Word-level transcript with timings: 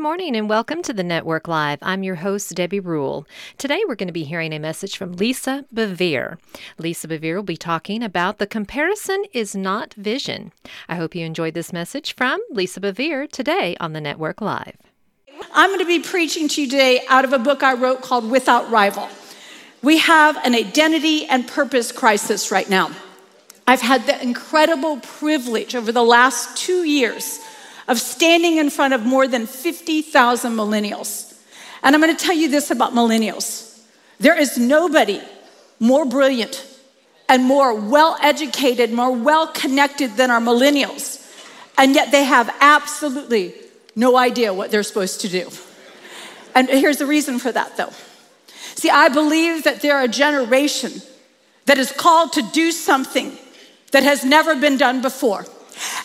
Morning 0.00 0.34
and 0.34 0.48
welcome 0.48 0.80
to 0.80 0.94
the 0.94 1.04
Network 1.04 1.46
Live. 1.46 1.78
I'm 1.82 2.02
your 2.02 2.14
host, 2.14 2.54
Debbie 2.54 2.80
Rule. 2.80 3.26
Today 3.58 3.82
we're 3.86 3.96
going 3.96 4.06
to 4.06 4.14
be 4.14 4.24
hearing 4.24 4.54
a 4.54 4.58
message 4.58 4.96
from 4.96 5.12
Lisa 5.12 5.66
Bevere. 5.74 6.38
Lisa 6.78 7.06
Bevere 7.06 7.36
will 7.36 7.42
be 7.42 7.58
talking 7.58 8.02
about 8.02 8.38
the 8.38 8.46
comparison 8.46 9.24
is 9.34 9.54
not 9.54 9.92
vision. 9.92 10.52
I 10.88 10.94
hope 10.94 11.14
you 11.14 11.26
enjoyed 11.26 11.52
this 11.52 11.70
message 11.70 12.14
from 12.14 12.40
Lisa 12.50 12.80
Bevere 12.80 13.30
today 13.30 13.76
on 13.78 13.92
the 13.92 14.00
Network 14.00 14.40
Live. 14.40 14.78
I'm 15.52 15.68
going 15.68 15.80
to 15.80 15.86
be 15.86 16.00
preaching 16.00 16.48
to 16.48 16.62
you 16.62 16.70
today 16.70 17.02
out 17.10 17.26
of 17.26 17.34
a 17.34 17.38
book 17.38 17.62
I 17.62 17.74
wrote 17.74 18.00
called 18.00 18.30
Without 18.30 18.70
Rival. 18.70 19.06
We 19.82 19.98
have 19.98 20.38
an 20.46 20.54
identity 20.54 21.26
and 21.26 21.46
purpose 21.46 21.92
crisis 21.92 22.50
right 22.50 22.70
now. 22.70 22.90
I've 23.66 23.82
had 23.82 24.06
the 24.06 24.20
incredible 24.22 24.96
privilege 25.00 25.74
over 25.74 25.92
the 25.92 26.02
last 26.02 26.56
two 26.56 26.84
years 26.84 27.38
of 27.90 27.98
standing 27.98 28.56
in 28.56 28.70
front 28.70 28.94
of 28.94 29.04
more 29.04 29.26
than 29.26 29.46
50,000 29.46 30.52
millennials. 30.52 31.36
And 31.82 31.94
I'm 31.94 32.00
going 32.00 32.16
to 32.16 32.24
tell 32.24 32.34
you 32.34 32.48
this 32.48 32.70
about 32.70 32.92
millennials 32.92 33.66
there 34.20 34.38
is 34.38 34.58
nobody 34.58 35.20
more 35.78 36.04
brilliant 36.04 36.66
and 37.26 37.42
more 37.42 37.74
well 37.74 38.18
educated, 38.20 38.92
more 38.92 39.10
well 39.10 39.46
connected 39.46 40.16
than 40.16 40.30
our 40.30 40.40
millennials. 40.40 41.26
And 41.78 41.94
yet 41.94 42.12
they 42.12 42.24
have 42.24 42.54
absolutely 42.60 43.54
no 43.96 44.18
idea 44.18 44.52
what 44.52 44.70
they're 44.70 44.82
supposed 44.82 45.22
to 45.22 45.28
do. 45.28 45.48
And 46.54 46.68
here's 46.68 46.98
the 46.98 47.06
reason 47.06 47.38
for 47.38 47.50
that, 47.50 47.78
though. 47.78 47.92
See, 48.74 48.90
I 48.90 49.08
believe 49.08 49.64
that 49.64 49.80
they're 49.80 50.02
a 50.02 50.08
generation 50.08 50.92
that 51.64 51.78
is 51.78 51.90
called 51.90 52.34
to 52.34 52.42
do 52.52 52.72
something 52.72 53.38
that 53.92 54.02
has 54.02 54.22
never 54.22 54.54
been 54.54 54.76
done 54.76 55.00
before. 55.00 55.46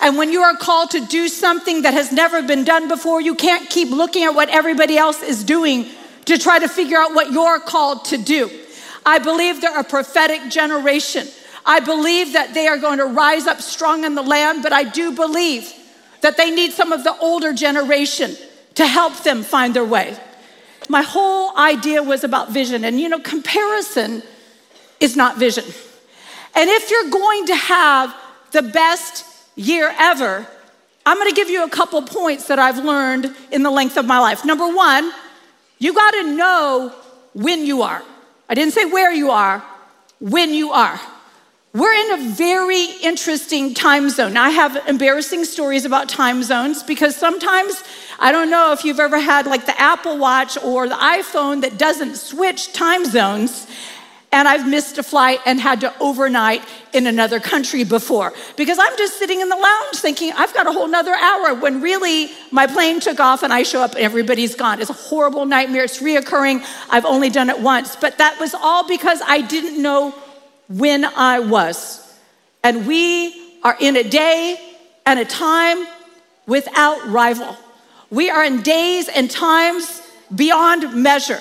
And 0.02 0.18
when 0.18 0.32
you 0.32 0.42
are 0.42 0.56
called 0.56 0.92
to 0.92 1.06
do 1.06 1.28
something 1.28 1.82
that 1.84 1.94
has 1.94 2.12
never 2.12 2.42
been 2.42 2.64
done 2.64 2.88
before, 2.88 3.22
you 3.22 3.36
can't 3.36 3.70
keep 3.70 3.90
looking 3.90 4.24
at 4.24 4.36
what 4.36 4.50
everybody 4.50 4.98
else 4.98 5.22
is 5.22 5.44
doing 5.44 5.88
to 6.26 6.38
try 6.38 6.60
to 6.60 6.68
figure 6.68 6.98
out 6.98 7.14
what 7.14 7.32
you're 7.32 7.60
called 7.60 8.06
to 8.06 8.18
do. 8.18 8.50
I 9.06 9.20
believe 9.20 9.62
they're 9.62 9.80
a 9.80 9.84
prophetic 9.84 10.50
generation. 10.50 11.28
I 11.66 11.80
believe 11.80 12.34
that 12.34 12.54
they 12.54 12.68
are 12.68 12.78
going 12.78 13.00
to 13.00 13.06
rise 13.06 13.48
up 13.48 13.62
strong 13.62 14.04
in 14.04 14.16
the 14.16 14.22
land, 14.22 14.64
but 14.64 14.74
I 14.74 14.84
do 14.84 15.12
believe 15.12 15.72
that 16.22 16.38
they 16.38 16.52
need 16.52 16.72
some 16.72 16.92
of 16.92 17.04
the 17.04 17.16
older 17.20 17.54
generation 17.54 18.36
to 18.76 18.86
help 18.86 19.24
them 19.24 19.44
find 19.44 19.74
their 19.74 19.86
way. 19.86 20.18
My 20.90 21.02
whole 21.02 21.58
idea 21.58 22.04
was 22.04 22.24
about 22.24 22.52
vision, 22.52 22.84
and 22.84 23.00
you 23.00 23.10
know, 23.10 23.20
comparison 23.20 24.24
is 25.00 25.16
not 25.16 25.38
vision. 25.38 25.66
And 26.56 26.70
if 26.70 26.90
you're 26.90 27.10
going 27.10 27.48
to 27.48 27.56
have 27.56 28.16
the 28.52 28.62
best 28.62 29.26
year 29.56 29.94
ever, 29.98 30.48
I'm 31.06 31.18
gonna 31.18 31.34
give 31.34 31.50
you 31.50 31.64
a 31.64 31.70
couple 31.70 32.02
points 32.02 32.48
that 32.48 32.60
I've 32.60 32.78
learned 32.78 33.36
in 33.52 33.64
the 33.64 33.72
length 33.72 33.98
of 33.98 34.06
my 34.06 34.20
life. 34.20 34.44
Number 34.44 34.68
one, 34.68 35.12
you 35.78 35.94
gotta 35.94 36.24
know 36.24 36.94
when 37.34 37.66
you 37.66 37.82
are. 37.84 38.04
I 38.50 38.54
didn't 38.54 38.74
say 38.74 38.86
where 38.86 39.12
you 39.12 39.32
are, 39.32 39.64
when 40.20 40.54
you 40.54 40.72
are. 40.72 41.00
We're 41.74 41.94
in 41.94 42.12
a 42.14 42.30
very 42.30 42.86
interesting 43.04 43.74
time 43.74 44.10
zone. 44.10 44.38
I 44.38 44.50
have 44.50 44.88
embarrassing 44.88 45.44
stories 45.44 45.84
about 45.84 46.08
time 46.08 46.42
zones 46.42 46.82
because 46.82 47.18
sometimes, 47.18 47.84
I 48.18 48.32
don't 48.32 48.50
know 48.50 48.72
if 48.72 48.86
you've 48.86 49.02
ever 49.02 49.20
had 49.20 49.46
like 49.46 49.66
the 49.66 49.80
Apple 49.80 50.18
Watch 50.18 50.58
or 50.64 50.88
the 50.88 50.96
iPhone 50.96 51.62
that 51.62 51.78
doesn't 51.78 52.16
switch 52.16 52.72
time 52.72 53.04
zones 53.04 53.68
and 54.36 54.50
I've 54.50 54.68
missed 54.68 54.98
a 54.98 55.04
flight 55.04 55.40
and 55.46 55.62
had 55.62 55.80
to 55.80 55.98
overnight 56.02 56.62
in 56.92 57.08
another 57.08 57.40
country 57.40 57.86
before 57.86 58.34
because 58.58 58.78
I'm 58.78 58.98
just 58.98 59.18
sitting 59.18 59.40
in 59.40 59.48
the 59.48 59.56
lounge 59.56 59.96
thinking 59.96 60.34
I've 60.34 60.54
got 60.54 60.68
a 60.68 60.74
whole 60.74 60.90
nother 60.90 61.14
hour 61.14 61.54
when 61.56 61.82
really 61.82 62.32
my 62.52 62.68
plane 62.68 63.00
took 63.00 63.22
off 63.22 63.44
and 63.44 63.54
I 63.54 63.64
show 63.64 63.82
up 63.82 63.92
and 63.92 64.02
everybody's 64.02 64.54
gone. 64.54 64.82
It's 64.82 64.90
a 64.90 64.94
horrible 64.94 65.46
nightmare. 65.46 65.86
It's 65.86 66.02
reoccurring. 66.02 66.66
I've 66.90 67.06
only 67.06 67.30
done 67.30 67.50
it 67.50 67.62
once, 67.62 67.96
but 67.96 68.18
that 68.18 68.38
was 68.38 68.54
all 68.54 68.86
because 68.86 69.22
I 69.26 69.40
didn't 69.40 69.82
know 69.82 70.14
when 70.68 71.06
I 71.06 71.40
was. 71.40 72.06
And 72.62 72.86
we 72.86 73.62
are 73.64 73.78
in 73.80 73.96
a 73.96 74.04
day 74.04 74.60
and 75.06 75.18
a 75.18 75.26
time 75.26 75.88
without 76.46 77.08
rival. 77.08 77.56
We 78.10 78.30
are 78.30 78.44
in 78.44 78.64
days 78.64 79.08
and 79.08 79.32
times 79.32 80.02
beyond 80.36 80.94
measure. 80.94 81.40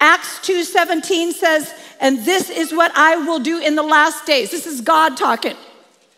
Acts 0.00 0.40
2:17 0.40 1.32
says 1.32 1.72
and 2.00 2.24
this 2.24 2.50
is 2.50 2.72
what 2.72 2.92
I 2.94 3.16
will 3.16 3.38
do 3.38 3.58
in 3.58 3.74
the 3.74 3.82
last 3.82 4.26
days. 4.26 4.50
This 4.50 4.66
is 4.66 4.80
God 4.80 5.16
talking. 5.16 5.56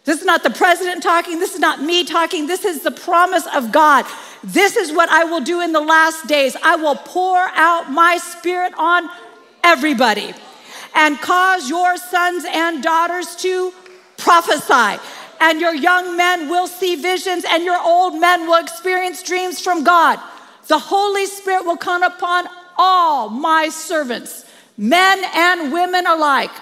This 0.05 0.21
is 0.21 0.27
not 0.27 0.43
the 0.43 0.50
president 0.50 1.03
talking. 1.03 1.39
This 1.39 1.55
is 1.55 1.61
not 1.61 1.83
me 1.83 2.05
talking. 2.05 2.47
This 2.47 2.65
is 2.65 2.83
the 2.83 2.91
promise 2.91 3.47
of 3.55 3.72
God. 3.72 4.06
This 4.43 4.77
is 4.77 4.93
what 4.93 5.09
I 5.11 5.25
will 5.25 5.41
do 5.41 5.61
in 5.61 5.72
the 5.72 5.81
last 5.81 6.27
days. 6.27 6.56
I 6.62 6.77
will 6.77 6.97
pour 6.97 7.37
out 7.37 7.91
my 7.91 8.16
spirit 8.16 8.72
on 8.78 9.09
everybody 9.62 10.33
and 10.94 11.21
cause 11.21 11.69
your 11.69 11.97
sons 11.97 12.45
and 12.49 12.83
daughters 12.83 13.37
to 13.37 13.72
prophesy. 14.16 15.00
And 15.41 15.60
your 15.60 15.75
young 15.75 16.16
men 16.16 16.49
will 16.49 16.66
see 16.66 16.97
visions, 16.97 17.45
and 17.49 17.62
your 17.62 17.81
old 17.81 18.19
men 18.19 18.49
will 18.49 18.60
experience 18.60 19.22
dreams 19.22 19.60
from 19.60 19.84
God. 19.84 20.19
The 20.66 20.78
Holy 20.81 21.27
Spirit 21.27 21.65
will 21.65 21.77
come 21.77 22.03
upon 22.03 22.49
all 22.77 23.28
my 23.28 23.69
servants 23.69 24.47
men 24.78 25.22
and 25.34 25.72
women 25.72 26.06
alike, 26.06 26.53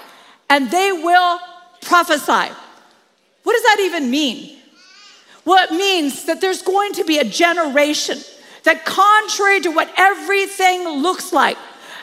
and 0.50 0.70
they 0.70 0.90
will 0.90 1.38
prophesy. 1.82 2.52
What 3.42 3.52
does 3.52 3.62
that 3.62 3.76
even 3.80 4.10
mean? 4.10 4.56
Well, 5.44 5.62
it 5.62 5.70
means 5.70 6.24
that 6.24 6.40
there's 6.40 6.62
going 6.62 6.94
to 6.94 7.04
be 7.04 7.18
a 7.18 7.24
generation 7.24 8.18
that, 8.64 8.84
contrary 8.84 9.60
to 9.60 9.70
what 9.70 9.92
everything 9.96 10.88
looks 10.88 11.32
like, 11.32 11.56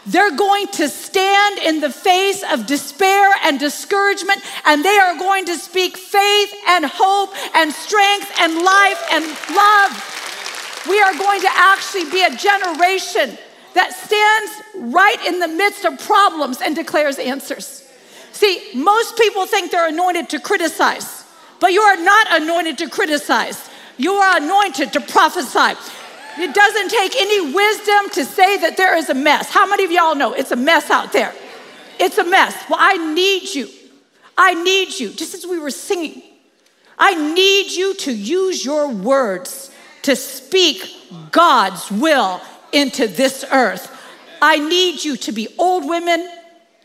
they're 0.06 0.36
going 0.36 0.68
to 0.68 0.88
stand 0.88 1.60
in 1.60 1.80
the 1.82 1.90
face 1.90 2.44
of 2.52 2.66
despair 2.66 3.32
and 3.44 3.60
discouragement, 3.60 4.42
and 4.66 4.84
they 4.84 4.98
are 4.98 5.18
going 5.18 5.46
to 5.46 5.58
speak 5.58 5.98
faith 5.98 6.54
and 6.68 6.86
hope 6.86 7.34
and 7.56 7.74
strength 7.74 8.32
and 8.40 8.54
life 8.62 9.02
and 9.12 9.26
love. 9.56 10.86
We 10.88 11.02
are 11.02 11.18
going 11.18 11.42
to 11.42 11.50
actually 11.52 12.10
be 12.12 12.24
a 12.24 12.36
generation 12.36 13.38
that 13.74 13.94
stands 13.94 14.94
right 14.96 15.26
in 15.26 15.40
the 15.40 15.48
midst 15.48 15.86
of 15.86 16.00
problems 16.00 16.62
and 16.62 16.76
declares 16.76 17.18
answers. 17.20 17.88
See, 18.32 18.62
most 18.74 19.18
people 19.18 19.46
think 19.46 19.72
they're 19.72 19.90
anointed 19.90 20.30
to 20.30 20.40
criticize, 20.40 21.24
but 21.60 21.72
you 21.72 21.82
are 21.82 21.98
not 21.98 22.42
anointed 22.42 22.78
to 22.80 22.90
criticize. 22.90 23.70
You 23.98 24.14
are 24.14 24.38
anointed 24.38 24.94
to 24.94 25.02
prophesy. 25.02 25.80
It 26.38 26.54
doesn't 26.54 26.90
take 26.90 27.16
any 27.16 27.54
wisdom 27.54 28.10
to 28.14 28.26
say 28.26 28.58
that 28.58 28.76
there 28.76 28.98
is 28.98 29.10
a 29.10 29.14
mess. 29.14 29.50
How 29.50 29.68
many 29.68 29.86
of 29.86 29.92
y'all 29.92 30.16
know 30.16 30.34
it's 30.34 30.52
a 30.52 30.56
mess 30.56 30.90
out 30.90 31.14
there? 31.14 31.34
It's 32.00 32.18
a 32.18 32.24
mess. 32.24 32.56
Well, 32.70 32.80
I 32.82 33.14
need 33.14 33.54
you. 33.54 33.70
I 34.36 34.56
need 34.56 35.00
you, 35.00 35.12
just 35.12 35.36
as 35.36 35.46
we 35.46 35.60
were 35.60 35.70
singing. 35.70 36.24
I 36.98 37.34
need 37.34 37.72
you 37.72 37.94
to 37.96 38.12
use 38.12 38.66
your 38.66 38.88
words 38.90 39.70
to 40.04 40.16
speak 40.16 40.90
God's 41.32 41.92
will 41.92 42.42
into 42.74 43.08
this 43.08 43.46
earth. 43.52 43.90
I 44.42 44.60
need 44.60 45.04
you 45.04 45.16
to 45.18 45.32
be 45.32 45.48
old 45.58 45.88
women 45.88 46.28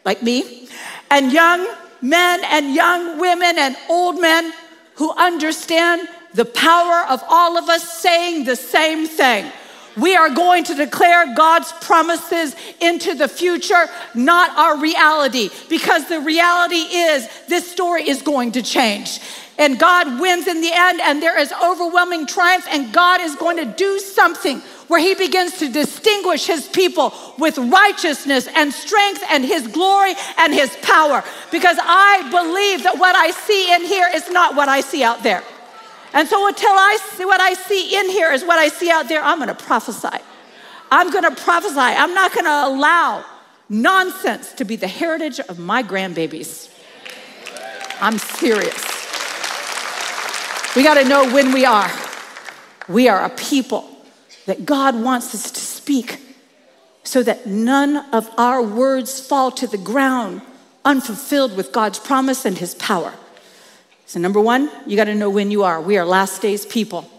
like 0.05 0.23
me, 0.23 0.69
and 1.11 1.33
young 1.33 1.67
men 2.01 2.41
and 2.45 2.75
young 2.75 3.19
women 3.19 3.59
and 3.59 3.77
old 3.89 4.21
men 4.21 4.53
who 4.95 5.13
understand 5.13 6.09
the 6.35 6.45
power 6.45 7.07
of 7.09 7.23
all 7.29 7.57
of 7.57 7.69
us 7.69 8.01
saying 8.01 8.45
the 8.45 8.57
same 8.57 9.07
thing. 9.07 9.51
We 9.97 10.15
are 10.15 10.31
going 10.31 10.63
to 10.65 10.75
declare 10.75 11.35
God's 11.35 11.73
promises 11.81 12.55
into 12.81 13.15
the 13.15 13.27
future, 13.27 13.87
not 14.15 14.57
our 14.57 14.79
reality, 14.79 15.51
because 15.69 16.09
the 16.09 16.21
reality 16.21 16.77
is 16.77 17.29
this 17.49 17.69
story 17.71 18.09
is 18.09 18.23
going 18.23 18.53
to 18.53 18.63
change. 18.63 19.19
And 19.59 19.77
God 19.77 20.21
wins 20.21 20.47
in 20.47 20.61
the 20.61 20.71
end, 20.73 21.01
and 21.01 21.21
there 21.21 21.39
is 21.39 21.53
overwhelming 21.53 22.27
triumph, 22.27 22.67
and 22.71 22.93
God 22.93 23.21
is 23.21 23.35
going 23.35 23.57
to 23.57 23.65
do 23.65 23.99
something 23.99 24.61
where 24.87 25.01
He 25.01 25.17
begins 25.17 25.59
to 25.59 25.69
distinguish 25.69 26.47
His 26.47 26.69
people 26.69 27.13
with 27.39 27.59
righteousness 27.59 28.49
and 28.55 28.73
strength 28.73 29.23
and 29.29 29.45
His 29.45 29.67
glory 29.67 30.15
and 30.39 30.55
His 30.55 30.75
power. 30.83 31.25
Because 31.51 31.77
I 31.81 32.29
believe 32.31 32.85
that 32.85 32.99
what 32.99 33.17
I 33.17 33.33
see 33.33 33.75
in 33.75 33.85
here 33.85 34.07
is 34.15 34.31
not 34.31 34.55
what 34.55 34.69
I 34.69 34.81
see 34.81 35.03
out 35.03 35.25
there. 35.25 35.43
And 36.15 36.29
so 36.29 36.47
until 36.47 36.71
I 36.71 36.99
see 37.17 37.25
what 37.25 37.41
I 37.41 37.55
see 37.55 37.99
in 37.99 38.09
here 38.11 38.33
is 38.33 38.45
what 38.45 38.59
I 38.59 38.69
see 38.69 38.91
out 38.91 39.09
there, 39.09 39.23
I'm 39.23 39.41
gonna 39.41 39.55
prophesy. 39.55 40.23
I'm 40.91 41.11
gonna 41.11 41.35
prophesy. 41.35 41.79
I'm 41.79 42.15
not 42.15 42.33
gonna 42.33 42.63
allow 42.65 43.25
nonsense 43.69 44.53
to 44.55 44.65
be 44.65 44.77
the 44.77 44.89
heritage 44.89 45.41
of 45.41 45.59
my 45.59 45.83
grandbabies. 45.83 46.71
I'm 48.01 48.19
serious. 48.19 48.98
We 50.77 50.83
got 50.83 50.95
to 50.95 51.05
know 51.05 51.33
when 51.33 51.53
we 51.53 51.65
are. 51.65 51.91
We 52.89 53.09
are 53.09 53.25
a 53.25 53.31
people 53.31 53.89
that 54.47 54.67
God 54.67 54.95
wants 55.01 55.35
us 55.35 55.51
to 55.51 55.61
speak 55.61 56.21
so 57.05 57.23
that 57.23 57.47
none 57.47 57.97
of 58.13 58.29
our 58.39 58.63
words 58.63 59.19
fall 59.19 59.51
to 59.53 59.67
the 59.67 59.79
ground 59.79 60.43
unfulfilled 60.85 61.57
with 61.57 61.73
God's 61.73 61.99
promise 61.99 62.45
and 62.45 62.59
His 62.59 62.75
power. 62.75 63.15
So, 64.07 64.21
number 64.21 64.41
one, 64.41 64.71
you 64.87 64.97
got 64.97 65.05
to 65.05 65.15
know 65.15 65.31
when 65.31 65.51
you 65.51 65.65
are. 65.65 65.81
We 65.81 65.97
are 65.97 66.05
last 66.05 66.43
days 66.43 66.67
people. 66.67 67.11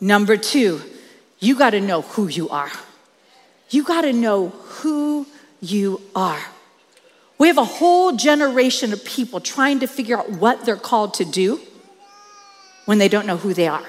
Number 0.00 0.36
two, 0.36 0.80
you 1.38 1.56
got 1.56 1.70
to 1.70 1.80
know 1.80 2.02
who 2.02 2.28
you 2.28 2.48
are. 2.48 2.72
You 3.70 3.84
got 3.84 4.02
to 4.02 4.12
know 4.12 4.48
who 4.48 5.26
you 5.60 6.00
are. 6.14 6.40
We 7.38 7.48
have 7.48 7.58
a 7.58 7.64
whole 7.64 8.16
generation 8.16 8.92
of 8.92 9.04
people 9.04 9.40
trying 9.40 9.80
to 9.80 9.86
figure 9.86 10.18
out 10.18 10.30
what 10.30 10.64
they're 10.64 10.76
called 10.76 11.14
to 11.14 11.24
do 11.24 11.60
when 12.84 12.98
they 12.98 13.08
don't 13.08 13.26
know 13.26 13.36
who 13.36 13.54
they 13.54 13.68
are. 13.68 13.84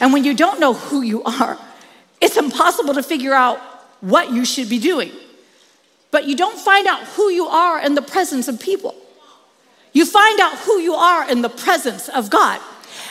And 0.00 0.12
when 0.12 0.24
you 0.24 0.34
don't 0.34 0.60
know 0.60 0.74
who 0.74 1.02
you 1.02 1.22
are, 1.24 1.58
it's 2.20 2.36
impossible 2.36 2.94
to 2.94 3.02
figure 3.02 3.34
out 3.34 3.58
what 4.00 4.30
you 4.30 4.44
should 4.44 4.68
be 4.68 4.78
doing. 4.78 5.12
But 6.10 6.26
you 6.26 6.36
don't 6.36 6.58
find 6.58 6.86
out 6.86 7.02
who 7.04 7.30
you 7.30 7.46
are 7.46 7.80
in 7.84 7.94
the 7.94 8.02
presence 8.02 8.48
of 8.48 8.60
people. 8.60 8.94
You 9.92 10.06
find 10.06 10.40
out 10.40 10.56
who 10.58 10.78
you 10.78 10.94
are 10.94 11.28
in 11.28 11.42
the 11.42 11.48
presence 11.48 12.08
of 12.08 12.30
God. 12.30 12.60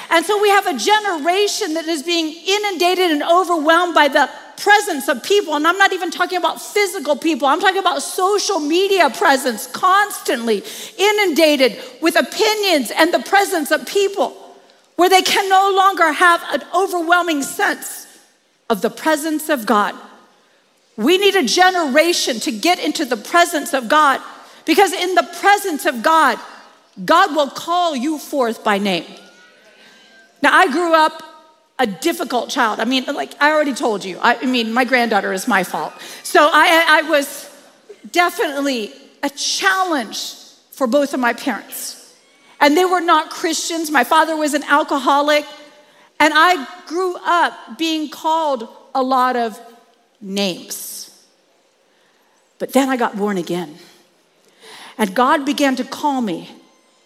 And 0.09 0.25
so 0.25 0.41
we 0.41 0.49
have 0.49 0.67
a 0.67 0.77
generation 0.77 1.73
that 1.75 1.85
is 1.85 2.03
being 2.03 2.35
inundated 2.45 3.11
and 3.11 3.23
overwhelmed 3.23 3.95
by 3.95 4.07
the 4.07 4.29
presence 4.57 5.07
of 5.07 5.23
people. 5.23 5.55
And 5.55 5.65
I'm 5.65 5.77
not 5.77 5.93
even 5.93 6.11
talking 6.11 6.37
about 6.37 6.61
physical 6.61 7.15
people, 7.15 7.47
I'm 7.47 7.59
talking 7.59 7.79
about 7.79 8.03
social 8.03 8.59
media 8.59 9.09
presence, 9.09 9.67
constantly 9.67 10.63
inundated 10.97 11.79
with 12.01 12.15
opinions 12.19 12.91
and 12.91 13.13
the 13.13 13.19
presence 13.19 13.71
of 13.71 13.85
people 13.87 14.40
where 15.01 15.09
they 15.09 15.23
can 15.23 15.49
no 15.49 15.73
longer 15.75 16.11
have 16.11 16.43
an 16.51 16.61
overwhelming 16.75 17.41
sense 17.41 18.05
of 18.69 18.83
the 18.83 18.89
presence 18.91 19.49
of 19.49 19.65
God. 19.65 19.95
We 20.95 21.17
need 21.17 21.35
a 21.35 21.41
generation 21.41 22.39
to 22.41 22.51
get 22.51 22.77
into 22.77 23.05
the 23.05 23.17
presence 23.17 23.73
of 23.73 23.89
God 23.89 24.21
because 24.63 24.93
in 24.93 25.15
the 25.15 25.27
presence 25.39 25.87
of 25.87 26.03
God, 26.03 26.37
God 27.03 27.35
will 27.35 27.49
call 27.49 27.95
you 27.95 28.19
forth 28.19 28.63
by 28.63 28.77
name. 28.77 29.05
Now, 30.43 30.55
I 30.55 30.71
grew 30.71 30.93
up 30.93 31.23
a 31.79 31.87
difficult 31.87 32.51
child. 32.51 32.79
I 32.79 32.85
mean, 32.85 33.05
like 33.05 33.33
I 33.41 33.53
already 33.53 33.73
told 33.73 34.05
you, 34.05 34.19
I, 34.19 34.35
I 34.35 34.45
mean, 34.45 34.71
my 34.71 34.85
granddaughter 34.85 35.33
is 35.33 35.47
my 35.47 35.63
fault. 35.63 35.93
So 36.21 36.47
I, 36.53 36.85
I 36.87 37.09
was 37.09 37.49
definitely 38.11 38.93
a 39.23 39.31
challenge 39.31 40.35
for 40.69 40.85
both 40.85 41.15
of 41.15 41.19
my 41.19 41.33
parents. 41.33 42.00
And 42.61 42.77
they 42.77 42.85
were 42.85 43.01
not 43.01 43.31
Christians. 43.31 43.89
My 43.91 44.03
father 44.03 44.37
was 44.37 44.53
an 44.53 44.63
alcoholic. 44.63 45.45
And 46.19 46.31
I 46.35 46.67
grew 46.85 47.17
up 47.25 47.79
being 47.79 48.09
called 48.09 48.69
a 48.93 49.01
lot 49.01 49.35
of 49.35 49.59
names. 50.21 51.09
But 52.59 52.73
then 52.73 52.89
I 52.89 52.95
got 52.95 53.17
born 53.17 53.37
again. 53.37 53.79
And 54.97 55.15
God 55.15 55.45
began 55.45 55.75
to 55.77 55.83
call 55.83 56.21
me 56.21 56.51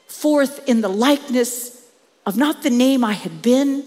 forth 0.08 0.68
in 0.68 0.82
the 0.82 0.90
likeness 0.90 1.82
of 2.26 2.36
not 2.36 2.62
the 2.62 2.70
name 2.70 3.06
I 3.06 3.14
had 3.14 3.42
been 3.42 3.86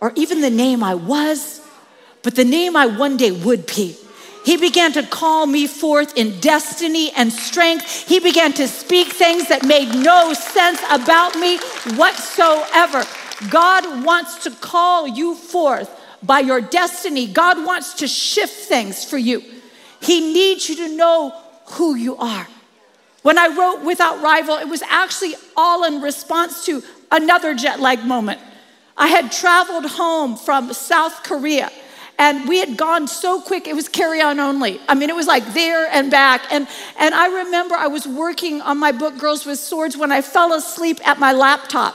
or 0.00 0.12
even 0.16 0.40
the 0.40 0.50
name 0.50 0.82
I 0.82 0.94
was, 0.94 1.60
but 2.24 2.34
the 2.34 2.44
name 2.44 2.76
I 2.76 2.86
one 2.86 3.16
day 3.16 3.30
would 3.30 3.66
be. 3.66 3.96
He 4.46 4.56
began 4.56 4.92
to 4.92 5.02
call 5.02 5.44
me 5.44 5.66
forth 5.66 6.16
in 6.16 6.38
destiny 6.38 7.10
and 7.16 7.32
strength. 7.32 8.06
He 8.06 8.20
began 8.20 8.52
to 8.52 8.68
speak 8.68 9.08
things 9.08 9.48
that 9.48 9.66
made 9.66 9.92
no 9.92 10.34
sense 10.34 10.80
about 10.88 11.34
me 11.34 11.58
whatsoever. 11.96 13.02
God 13.50 14.04
wants 14.04 14.44
to 14.44 14.52
call 14.52 15.08
you 15.08 15.34
forth 15.34 15.90
by 16.22 16.38
your 16.38 16.60
destiny. 16.60 17.26
God 17.26 17.66
wants 17.66 17.94
to 17.94 18.06
shift 18.06 18.54
things 18.68 19.04
for 19.04 19.18
you. 19.18 19.42
He 19.98 20.32
needs 20.32 20.68
you 20.68 20.76
to 20.76 20.96
know 20.96 21.34
who 21.70 21.96
you 21.96 22.16
are. 22.16 22.46
When 23.22 23.38
I 23.38 23.48
wrote 23.48 23.84
Without 23.84 24.22
Rival, 24.22 24.58
it 24.58 24.68
was 24.68 24.82
actually 24.82 25.34
all 25.56 25.82
in 25.82 26.00
response 26.00 26.64
to 26.66 26.84
another 27.10 27.52
jet 27.52 27.80
lag 27.80 28.04
moment. 28.04 28.38
I 28.96 29.08
had 29.08 29.32
traveled 29.32 29.86
home 29.86 30.36
from 30.36 30.72
South 30.72 31.24
Korea 31.24 31.72
and 32.18 32.48
we 32.48 32.58
had 32.58 32.76
gone 32.76 33.06
so 33.06 33.40
quick 33.40 33.66
it 33.66 33.74
was 33.74 33.88
carry 33.88 34.20
on 34.20 34.40
only. 34.40 34.80
I 34.88 34.94
mean 34.94 35.10
it 35.10 35.16
was 35.16 35.26
like 35.26 35.54
there 35.54 35.86
and 35.90 36.10
back. 36.10 36.42
And 36.50 36.66
and 36.98 37.14
i 37.14 37.44
remember 37.44 37.74
i 37.74 37.86
was 37.86 38.06
working 38.06 38.60
on 38.62 38.78
my 38.78 38.92
book 38.92 39.18
girls 39.18 39.44
with 39.44 39.58
swords 39.58 39.96
when 39.96 40.12
i 40.12 40.22
fell 40.22 40.52
asleep 40.54 41.06
at 41.06 41.18
my 41.18 41.32
laptop. 41.32 41.94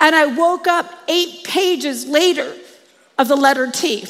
And 0.00 0.14
i 0.14 0.26
woke 0.26 0.66
up 0.66 0.90
eight 1.08 1.44
pages 1.44 2.06
later 2.06 2.54
of 3.18 3.28
the 3.28 3.36
letter 3.36 3.70
t. 3.70 4.06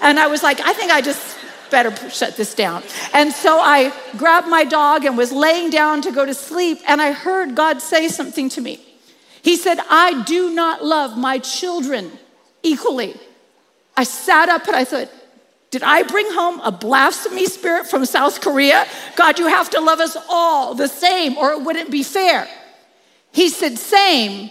And 0.00 0.18
i 0.18 0.26
was 0.26 0.42
like 0.42 0.60
i 0.60 0.72
think 0.72 0.90
i 0.90 1.00
just 1.00 1.36
better 1.70 1.94
shut 2.10 2.36
this 2.36 2.54
down. 2.54 2.82
And 3.12 3.32
so 3.32 3.60
i 3.60 3.92
grabbed 4.18 4.48
my 4.48 4.64
dog 4.64 5.04
and 5.04 5.16
was 5.16 5.30
laying 5.30 5.70
down 5.70 6.02
to 6.02 6.10
go 6.10 6.26
to 6.26 6.34
sleep 6.34 6.78
and 6.86 7.00
i 7.00 7.12
heard 7.12 7.54
god 7.54 7.80
say 7.80 8.08
something 8.08 8.48
to 8.50 8.60
me. 8.60 8.80
He 9.42 9.56
said 9.56 9.78
i 9.88 10.22
do 10.24 10.50
not 10.52 10.84
love 10.84 11.16
my 11.16 11.38
children 11.38 12.10
equally 12.62 13.14
I 14.00 14.04
sat 14.04 14.48
up 14.48 14.66
and 14.66 14.74
I 14.74 14.84
thought, 14.84 15.10
did 15.70 15.82
I 15.82 16.04
bring 16.04 16.24
home 16.32 16.58
a 16.60 16.72
blasphemy 16.72 17.44
spirit 17.44 17.86
from 17.86 18.06
South 18.06 18.40
Korea? 18.40 18.86
God, 19.14 19.38
you 19.38 19.46
have 19.46 19.68
to 19.70 19.80
love 19.82 20.00
us 20.00 20.16
all 20.26 20.74
the 20.74 20.88
same 20.88 21.36
or 21.36 21.52
it 21.52 21.60
wouldn't 21.60 21.90
be 21.90 22.02
fair. 22.02 22.48
He 23.30 23.50
said, 23.50 23.76
same 23.76 24.48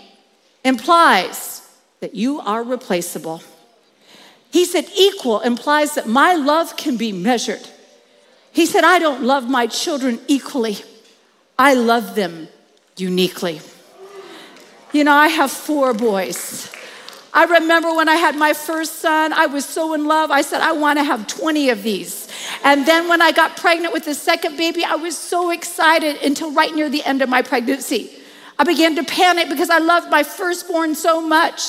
implies 0.64 1.68
that 2.00 2.14
you 2.14 2.40
are 2.42 2.62
replaceable. 2.62 3.42
He 4.52 4.66
said, 4.66 4.86
equal 4.96 5.40
implies 5.40 5.96
that 5.96 6.08
my 6.08 6.36
love 6.36 6.78
can 6.78 6.96
be 6.96 7.12
measured. 7.12 7.68
He 8.52 8.68
said, 8.68 8.84
I 8.84 9.00
don't 9.00 9.24
love 9.24 9.50
my 9.50 9.66
children 9.66 10.20
equally, 10.28 10.78
I 11.58 11.74
love 11.74 12.14
them 12.14 12.50
uniquely. 12.98 13.62
You 14.94 15.06
know, 15.06 15.14
I 15.14 15.30
have 15.30 15.50
four 15.50 15.96
boys. 15.96 16.72
I 17.34 17.44
remember 17.46 17.94
when 17.94 18.10
I 18.10 18.16
had 18.16 18.36
my 18.36 18.54
first 18.54 18.96
son, 18.96 19.34
I 19.34 19.46
was 19.46 19.66
so 19.66 19.94
in 19.94 20.06
love. 20.08 20.32
I 20.32 20.42
said, 20.42 20.62
I 20.62 20.72
want 20.72 20.98
to 21.00 21.04
have 21.04 21.28
20 21.28 21.70
of 21.70 21.84
these. 21.84 22.28
And 22.64 22.86
then 22.86 23.08
when 23.08 23.22
I 23.22 23.32
got 23.32 23.56
pregnant 23.56 23.94
with 23.94 24.06
the 24.06 24.16
second 24.16 24.58
baby, 24.58 24.84
I 24.84 24.96
was 24.96 25.18
so 25.18 25.52
excited 25.52 26.18
until 26.24 26.52
right 26.52 26.74
near 26.74 26.90
the 26.90 27.04
end 27.04 27.22
of 27.22 27.30
my 27.30 27.42
pregnancy. 27.42 28.12
I 28.58 28.66
began 28.66 28.94
to 28.98 29.04
panic 29.04 29.48
because 29.48 29.70
I 29.70 29.78
loved 29.78 30.12
my 30.12 30.22
firstborn 30.22 30.94
so 30.94 31.22
much. 31.22 31.62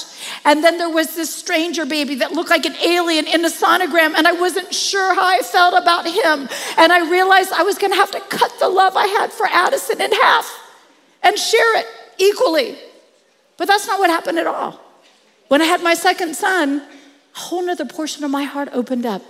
And 0.44 0.64
then 0.64 0.76
there 0.76 0.90
was 0.90 1.14
this 1.14 1.32
stranger 1.32 1.86
baby 1.86 2.16
that 2.16 2.32
looked 2.32 2.50
like 2.50 2.66
an 2.66 2.74
alien 2.76 3.28
in 3.28 3.44
a 3.44 3.48
sonogram, 3.48 4.14
and 4.16 4.26
I 4.26 4.32
wasn't 4.32 4.74
sure 4.74 5.14
how 5.14 5.24
I 5.24 5.38
felt 5.38 5.80
about 5.80 6.04
him. 6.06 6.48
And 6.78 6.92
I 6.92 7.08
realized 7.08 7.52
I 7.52 7.62
was 7.62 7.78
gonna 7.78 7.94
have 7.94 8.10
to 8.10 8.20
cut 8.20 8.52
the 8.58 8.68
love 8.68 8.96
I 8.96 9.06
had 9.06 9.30
for 9.30 9.46
Addison 9.46 10.00
in 10.00 10.10
half 10.10 10.52
and 11.22 11.38
share 11.38 11.78
it 11.78 11.86
equally. 12.18 12.76
But 13.56 13.68
that's 13.68 13.86
not 13.86 14.00
what 14.00 14.10
happened 14.10 14.40
at 14.40 14.48
all. 14.48 14.89
When 15.50 15.60
I 15.60 15.64
had 15.64 15.82
my 15.82 15.94
second 15.94 16.36
son, 16.36 16.80
a 17.34 17.38
whole 17.40 17.66
nother 17.66 17.84
portion 17.84 18.22
of 18.22 18.30
my 18.30 18.44
heart 18.44 18.68
opened 18.72 19.04
up. 19.04 19.20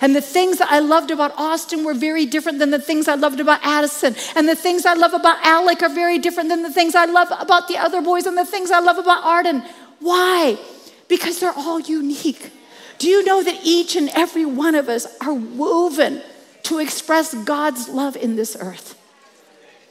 And 0.00 0.12
the 0.16 0.20
things 0.20 0.58
that 0.58 0.72
I 0.72 0.80
loved 0.80 1.12
about 1.12 1.32
Austin 1.38 1.84
were 1.84 1.94
very 1.94 2.26
different 2.26 2.58
than 2.58 2.72
the 2.72 2.80
things 2.80 3.06
I 3.06 3.14
loved 3.14 3.38
about 3.38 3.60
Addison. 3.62 4.16
And 4.34 4.48
the 4.48 4.56
things 4.56 4.84
I 4.84 4.94
love 4.94 5.14
about 5.14 5.38
Alec 5.46 5.80
are 5.82 5.88
very 5.88 6.18
different 6.18 6.48
than 6.48 6.64
the 6.64 6.72
things 6.72 6.96
I 6.96 7.04
love 7.04 7.28
about 7.38 7.68
the 7.68 7.78
other 7.78 8.02
boys 8.02 8.26
and 8.26 8.36
the 8.36 8.44
things 8.44 8.72
I 8.72 8.80
love 8.80 8.98
about 8.98 9.22
Arden. 9.22 9.62
Why? 10.00 10.58
Because 11.06 11.38
they're 11.38 11.56
all 11.56 11.78
unique. 11.78 12.50
Do 12.98 13.06
you 13.06 13.24
know 13.24 13.44
that 13.44 13.60
each 13.62 13.94
and 13.94 14.08
every 14.14 14.44
one 14.44 14.74
of 14.74 14.88
us 14.88 15.06
are 15.20 15.32
woven 15.32 16.22
to 16.64 16.80
express 16.80 17.34
God's 17.44 17.88
love 17.88 18.16
in 18.16 18.34
this 18.34 18.56
earth? 18.58 18.98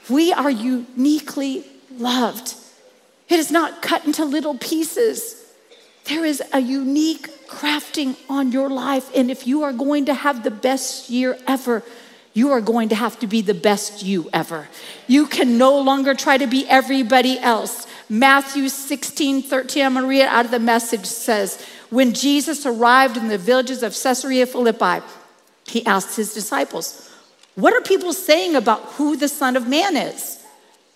We 0.10 0.34
are 0.34 0.51
uniquely 0.51 1.65
loved. 1.98 2.56
It 3.29 3.39
is 3.39 3.51
not 3.51 3.82
cut 3.82 4.03
into 4.03 4.25
little 4.25 4.58
pieces. 4.58 5.46
There 6.07 6.25
is 6.25 6.41
a 6.53 6.59
unique 6.59 7.27
crafting 7.47 8.15
on 8.29 8.51
your 8.51 8.69
life. 8.69 9.09
And 9.15 9.31
if 9.31 9.47
you 9.47 9.63
are 9.63 9.73
going 9.73 10.05
to 10.05 10.13
have 10.13 10.43
the 10.43 10.51
best 10.51 11.09
year 11.09 11.37
ever, 11.47 11.83
you 12.33 12.51
are 12.51 12.61
going 12.61 12.89
to 12.89 12.95
have 12.95 13.19
to 13.19 13.27
be 13.27 13.41
the 13.41 13.53
best 13.53 14.03
you 14.03 14.29
ever. 14.31 14.67
You 15.07 15.25
can 15.25 15.57
no 15.57 15.79
longer 15.81 16.13
try 16.13 16.37
to 16.37 16.47
be 16.47 16.67
everybody 16.67 17.39
else. 17.39 17.87
Matthew 18.09 18.69
16, 18.69 19.41
13, 19.41 19.85
I'm 19.85 19.93
gonna 19.95 20.07
read 20.07 20.21
it 20.21 20.27
out 20.27 20.45
of 20.45 20.51
the 20.51 20.59
message 20.59 21.05
says, 21.05 21.65
When 21.89 22.13
Jesus 22.13 22.65
arrived 22.65 23.17
in 23.17 23.27
the 23.27 23.37
villages 23.37 23.83
of 23.83 23.97
Caesarea 23.99 24.45
Philippi, 24.45 25.03
he 25.65 25.85
asked 25.85 26.15
his 26.15 26.33
disciples, 26.33 27.11
What 27.55 27.73
are 27.73 27.81
people 27.81 28.13
saying 28.13 28.55
about 28.55 28.81
who 28.93 29.17
the 29.17 29.27
Son 29.27 29.57
of 29.57 29.67
Man 29.67 29.97
is? 29.97 30.45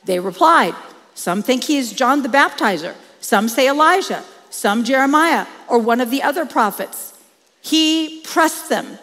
They 0.05 0.19
replied, 0.19 0.75
Some 1.15 1.41
think 1.41 1.63
he 1.63 1.77
is 1.77 1.91
John 1.91 2.21
the 2.21 2.29
Baptizer, 2.29 2.93
some 3.19 3.49
say 3.49 3.67
Elijah, 3.67 4.23
some 4.51 4.84
Jeremiah, 4.84 5.48
or 5.67 5.79
one 5.79 6.00
of 6.00 6.12
the 6.12 6.22
other 6.22 6.46
prophets. 6.46 7.13
He 7.62 8.22
pressed 8.24 8.70
them, 8.70 9.00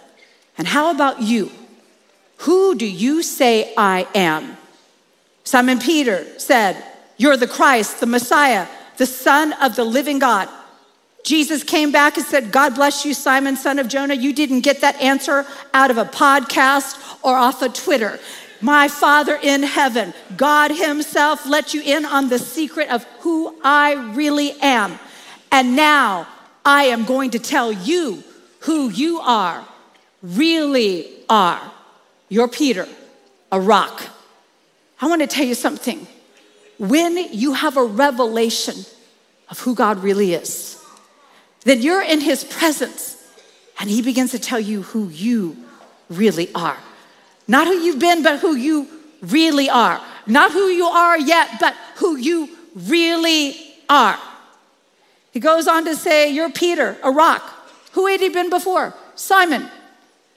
And 0.56 0.68
how 0.68 0.90
about 0.90 1.22
you? 1.22 1.50
Who 2.38 2.76
do 2.76 2.86
you 2.86 3.22
say 3.22 3.74
I 3.76 4.06
am? 4.14 4.56
Simon 5.42 5.80
Peter 5.80 6.24
said, 6.38 6.82
You're 7.16 7.36
the 7.36 7.48
Christ, 7.48 8.00
the 8.00 8.06
Messiah, 8.06 8.68
the 8.96 9.06
Son 9.06 9.52
of 9.54 9.74
the 9.74 9.84
living 9.84 10.18
God. 10.18 10.48
Jesus 11.24 11.62
came 11.62 11.92
back 11.92 12.16
and 12.16 12.24
said, 12.24 12.52
God 12.52 12.74
bless 12.74 13.04
you, 13.04 13.12
Simon, 13.12 13.56
son 13.56 13.78
of 13.78 13.88
Jonah. 13.88 14.14
You 14.14 14.32
didn't 14.32 14.60
get 14.60 14.80
that 14.80 15.00
answer 15.00 15.44
out 15.74 15.90
of 15.90 15.98
a 15.98 16.04
podcast 16.06 17.18
or 17.22 17.36
off 17.36 17.60
of 17.60 17.74
Twitter. 17.74 18.18
My 18.60 18.88
Father 18.88 19.38
in 19.42 19.62
heaven, 19.62 20.14
God 20.36 20.70
Himself, 20.70 21.44
let 21.46 21.74
you 21.74 21.82
in 21.82 22.04
on 22.04 22.28
the 22.28 22.38
secret 22.38 22.88
of 22.88 23.04
who 23.20 23.54
I 23.62 24.12
really 24.14 24.52
am. 24.62 24.98
And 25.50 25.76
now 25.76 26.26
I 26.64 26.84
am 26.84 27.04
going 27.04 27.30
to 27.30 27.38
tell 27.38 27.72
you 27.72 28.22
who 28.60 28.90
you 28.90 29.20
are, 29.20 29.66
really 30.22 31.08
are. 31.28 31.60
You're 32.28 32.48
Peter, 32.48 32.86
a 33.50 33.60
rock. 33.60 34.02
I 35.00 35.06
want 35.06 35.22
to 35.22 35.26
tell 35.26 35.46
you 35.46 35.54
something. 35.54 36.06
When 36.78 37.16
you 37.32 37.54
have 37.54 37.76
a 37.76 37.84
revelation 37.84 38.76
of 39.50 39.60
who 39.60 39.74
God 39.74 40.02
really 40.02 40.34
is, 40.34 40.82
then 41.64 41.80
you're 41.82 42.02
in 42.02 42.20
His 42.20 42.44
presence 42.44 43.16
and 43.80 43.88
He 43.88 44.02
begins 44.02 44.32
to 44.32 44.38
tell 44.38 44.60
you 44.60 44.82
who 44.82 45.08
you 45.08 45.56
really 46.10 46.52
are. 46.54 46.76
Not 47.46 47.66
who 47.66 47.74
you've 47.74 47.98
been, 47.98 48.22
but 48.22 48.40
who 48.40 48.54
you 48.54 48.88
really 49.22 49.70
are. 49.70 50.00
Not 50.26 50.52
who 50.52 50.66
you 50.66 50.84
are 50.84 51.18
yet, 51.18 51.58
but 51.58 51.74
who 51.96 52.16
you 52.16 52.48
really 52.74 53.56
are. 53.88 54.18
He 55.32 55.40
goes 55.40 55.68
on 55.68 55.84
to 55.84 55.94
say, 55.94 56.30
You're 56.30 56.50
Peter, 56.50 56.96
a 57.02 57.10
rock. 57.10 57.42
Who 57.92 58.06
had 58.06 58.20
he 58.20 58.28
been 58.28 58.50
before? 58.50 58.94
Simon. 59.14 59.68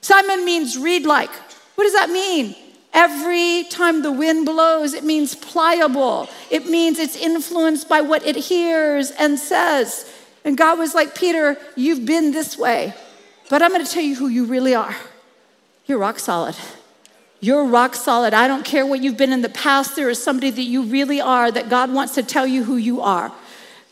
Simon 0.00 0.44
means 0.44 0.76
reed 0.76 1.04
like. 1.04 1.30
What 1.74 1.84
does 1.84 1.94
that 1.94 2.10
mean? 2.10 2.56
Every 2.92 3.64
time 3.70 4.02
the 4.02 4.12
wind 4.12 4.44
blows, 4.44 4.92
it 4.92 5.04
means 5.04 5.34
pliable. 5.34 6.28
It 6.50 6.66
means 6.66 6.98
it's 6.98 7.16
influenced 7.16 7.88
by 7.88 8.02
what 8.02 8.26
it 8.26 8.36
hears 8.36 9.10
and 9.12 9.38
says. 9.38 10.12
And 10.44 10.58
God 10.58 10.78
was 10.78 10.94
like, 10.94 11.14
Peter, 11.14 11.56
you've 11.76 12.04
been 12.04 12.32
this 12.32 12.58
way, 12.58 12.92
but 13.48 13.62
I'm 13.62 13.70
gonna 13.70 13.86
tell 13.86 14.02
you 14.02 14.16
who 14.16 14.28
you 14.28 14.44
really 14.44 14.74
are. 14.74 14.94
You're 15.86 15.98
rock 15.98 16.18
solid. 16.18 16.56
You're 17.40 17.64
rock 17.64 17.94
solid. 17.94 18.34
I 18.34 18.46
don't 18.46 18.64
care 18.64 18.84
what 18.84 19.02
you've 19.02 19.16
been 19.16 19.32
in 19.32 19.42
the 19.42 19.48
past, 19.48 19.96
there 19.96 20.10
is 20.10 20.22
somebody 20.22 20.50
that 20.50 20.62
you 20.62 20.82
really 20.82 21.20
are 21.20 21.50
that 21.50 21.68
God 21.70 21.92
wants 21.92 22.14
to 22.16 22.22
tell 22.22 22.46
you 22.46 22.64
who 22.64 22.76
you 22.76 23.00
are. 23.00 23.32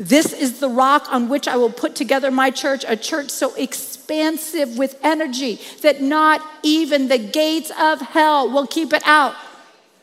This 0.00 0.32
is 0.32 0.60
the 0.60 0.68
rock 0.70 1.12
on 1.12 1.28
which 1.28 1.46
I 1.46 1.56
will 1.56 1.70
put 1.70 1.94
together 1.94 2.30
my 2.30 2.50
church, 2.50 2.86
a 2.88 2.96
church 2.96 3.28
so 3.28 3.54
expansive 3.54 4.78
with 4.78 4.98
energy 5.02 5.60
that 5.82 6.00
not 6.00 6.40
even 6.62 7.08
the 7.08 7.18
gates 7.18 7.70
of 7.78 8.00
hell 8.00 8.50
will 8.50 8.66
keep 8.66 8.94
it 8.94 9.02
out. 9.04 9.34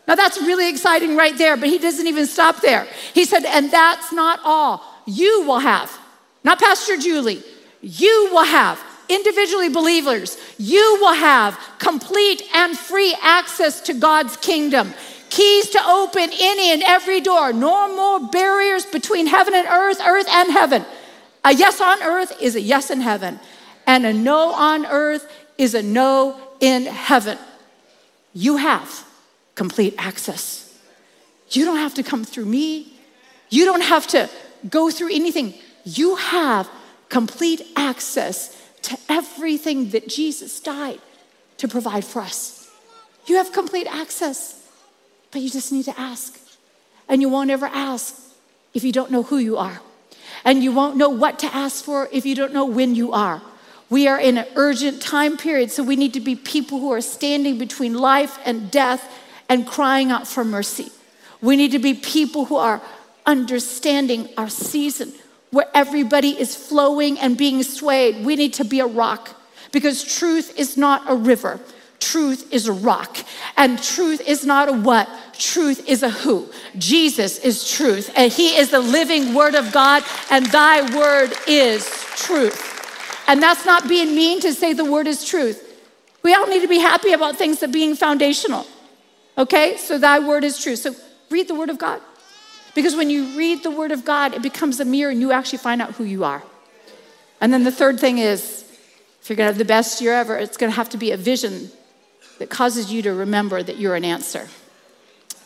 Now 0.08 0.14
that's 0.14 0.40
really 0.40 0.70
exciting 0.70 1.18
right 1.18 1.36
there, 1.36 1.58
but 1.58 1.70
he 1.70 1.80
doesn't 1.80 2.06
even 2.06 2.28
stop 2.28 2.62
there. 2.62 2.88
He 3.16 3.26
said, 3.26 3.44
and 3.46 3.72
that's 3.72 4.14
not 4.14 4.40
all. 4.46 4.84
You 5.08 5.42
will 5.48 5.60
have, 5.60 5.92
not 6.44 6.60
Pastor 6.60 6.98
Julie, 6.98 7.42
you 7.82 8.30
will 8.32 8.46
have 8.46 8.80
individually 9.10 9.70
believers, 9.70 10.38
you 10.60 11.00
will 11.02 11.16
have 11.16 11.60
complete 11.80 12.44
and 12.54 12.78
free 12.78 13.16
access 13.24 13.82
to 13.82 13.96
God's 13.96 14.38
kingdom 14.38 14.94
keys 15.38 15.70
to 15.70 15.80
open 15.88 16.30
any 16.34 16.72
and 16.72 16.82
every 16.84 17.22
door. 17.22 17.54
No 17.54 17.96
more 17.96 18.28
barriers 18.30 18.86
between 18.86 19.28
heaven 19.28 19.54
and 19.54 19.68
earth, 19.68 20.02
earth 20.06 20.28
and 20.30 20.52
heaven. 20.52 20.84
A 21.46 21.54
yes 21.54 21.80
on 21.80 22.02
earth 22.02 22.34
is 22.42 22.56
a 22.56 22.62
yes 22.62 22.90
in 22.90 23.02
heaven, 23.02 23.40
and 23.86 24.06
a 24.06 24.14
no 24.14 24.52
on 24.54 24.86
earth 24.86 25.32
is 25.58 25.76
a 25.76 25.84
no 25.84 26.40
in 26.60 26.86
heaven. 26.86 27.38
You 28.34 28.58
have 28.58 29.06
complete 29.56 29.94
access. 29.98 30.64
You 31.52 31.66
don't 31.66 31.78
have 31.78 31.94
to 31.94 32.04
come 32.04 32.26
through 32.26 32.46
me. 32.46 32.94
You 33.50 33.66
don't 33.66 33.82
have 33.82 34.08
to 34.08 34.30
go 34.70 34.90
through 34.90 35.14
anything. 35.14 35.54
You 35.86 36.16
have 36.16 36.70
complete 37.10 37.62
access 37.76 38.56
to 38.82 38.98
everything 39.08 39.90
that 39.92 40.08
Jesus 40.08 40.60
died 40.60 41.00
to 41.58 41.68
provide 41.68 42.04
for 42.04 42.22
us. 42.22 42.70
You 43.28 43.38
have 43.38 43.52
complete 43.52 43.88
access. 43.88 44.67
But 45.32 45.42
you 45.42 45.50
just 45.50 45.72
need 45.72 45.86
to 45.86 46.00
ask. 46.00 46.40
And 47.10 47.22
you 47.22 47.30
won't 47.30 47.50
ever 47.50 47.68
ask 47.68 48.16
if 48.74 48.84
you 48.84 48.92
don't 48.92 49.12
know 49.12 49.24
who 49.24 49.38
you 49.38 49.58
are. 49.58 49.82
And 50.44 50.64
you 50.64 50.72
won't 50.72 50.98
know 50.98 51.10
what 51.10 51.40
to 51.40 51.48
ask 51.48 51.84
for 51.84 52.10
if 52.12 52.26
you 52.26 52.36
don't 52.36 52.54
know 52.54 52.66
when 52.66 52.96
you 52.96 53.12
are. 53.12 53.42
We 53.90 54.08
are 54.08 54.20
in 54.20 54.38
an 54.38 54.46
urgent 54.56 55.02
time 55.02 55.38
period, 55.38 55.72
so 55.72 55.82
we 55.84 55.96
need 55.96 56.14
to 56.14 56.20
be 56.20 56.36
people 56.36 56.80
who 56.80 56.92
are 56.92 57.02
standing 57.02 57.58
between 57.58 57.94
life 57.94 58.38
and 58.46 58.70
death 58.70 59.14
and 59.48 59.66
crying 59.66 60.12
out 60.12 60.28
for 60.28 60.44
mercy. 60.44 60.92
We 61.42 61.56
need 61.56 61.72
to 61.72 61.80
be 61.80 61.94
people 61.94 62.46
who 62.46 62.58
are 62.58 62.82
understanding 63.26 64.30
our 64.38 64.50
season 64.50 65.14
where 65.52 65.68
everybody 65.74 66.40
is 66.40 66.56
flowing 66.56 67.18
and 67.20 67.38
being 67.38 67.64
swayed. 67.64 68.26
We 68.26 68.36
need 68.36 68.54
to 68.56 68.66
be 68.66 68.80
a 68.80 68.88
rock 68.88 69.36
because 69.72 70.04
truth 70.04 70.58
is 70.58 70.78
not 70.78 71.10
a 71.10 71.16
river. 71.16 71.60
Truth 72.08 72.54
is 72.54 72.68
a 72.68 72.72
rock. 72.72 73.18
And 73.58 73.84
truth 73.84 74.22
is 74.22 74.46
not 74.46 74.70
a 74.70 74.72
what, 74.72 75.10
truth 75.34 75.86
is 75.90 76.04
a 76.04 76.10
who. 76.10 76.48
Jesus 76.78 77.38
is 77.40 77.70
truth. 77.70 78.10
And 78.16 78.32
he 78.32 78.56
is 78.56 78.70
the 78.72 78.80
living 78.80 79.34
word 79.34 79.56
of 79.56 79.74
God, 79.74 80.04
and 80.32 80.46
thy 80.46 80.82
word 80.96 81.34
is 81.48 81.86
truth. 82.16 82.64
And 83.28 83.44
that's 83.44 83.66
not 83.66 83.90
being 83.90 84.16
mean 84.16 84.40
to 84.40 84.54
say 84.54 84.72
the 84.72 84.90
word 84.90 85.06
is 85.06 85.26
truth. 85.26 85.62
We 86.24 86.34
all 86.34 86.48
need 86.48 86.62
to 86.62 86.70
be 86.70 86.80
happy 86.80 87.12
about 87.12 87.36
things 87.36 87.60
that 87.60 87.74
being 87.74 87.94
foundational. 87.94 88.66
Okay? 89.38 89.76
So 89.76 89.98
thy 89.98 90.20
word 90.20 90.46
is 90.46 90.64
true. 90.64 90.78
So 90.78 90.96
read 91.30 91.50
the 91.50 91.56
word 91.56 91.70
of 91.70 91.78
God. 91.78 92.00
Because 92.74 92.96
when 92.96 93.10
you 93.10 93.38
read 93.38 93.64
the 93.64 93.72
word 93.72 93.92
of 93.92 94.06
God, 94.06 94.34
it 94.34 94.42
becomes 94.42 94.80
a 94.80 94.86
mirror 94.86 95.12
and 95.12 95.20
you 95.20 95.34
actually 95.34 95.60
find 95.60 95.82
out 95.82 95.96
who 95.96 96.06
you 96.06 96.24
are. 96.24 96.42
And 97.42 97.52
then 97.52 97.66
the 97.66 97.72
third 97.72 98.00
thing 98.00 98.20
is 98.20 98.64
if 99.22 99.30
you're 99.30 99.36
gonna 99.36 99.48
have 99.48 99.58
the 99.58 99.66
best 99.66 100.00
year 100.00 100.14
ever, 100.14 100.38
it's 100.38 100.56
gonna 100.56 100.72
have 100.72 100.90
to 100.90 100.98
be 100.98 101.12
a 101.12 101.18
vision 101.18 101.70
that 102.40 102.50
causes 102.50 102.92
you 102.92 103.02
to 103.04 103.14
remember 103.14 103.64
that 103.64 103.78
you're 103.78 103.96
an 103.96 104.06
answer. 104.06 104.48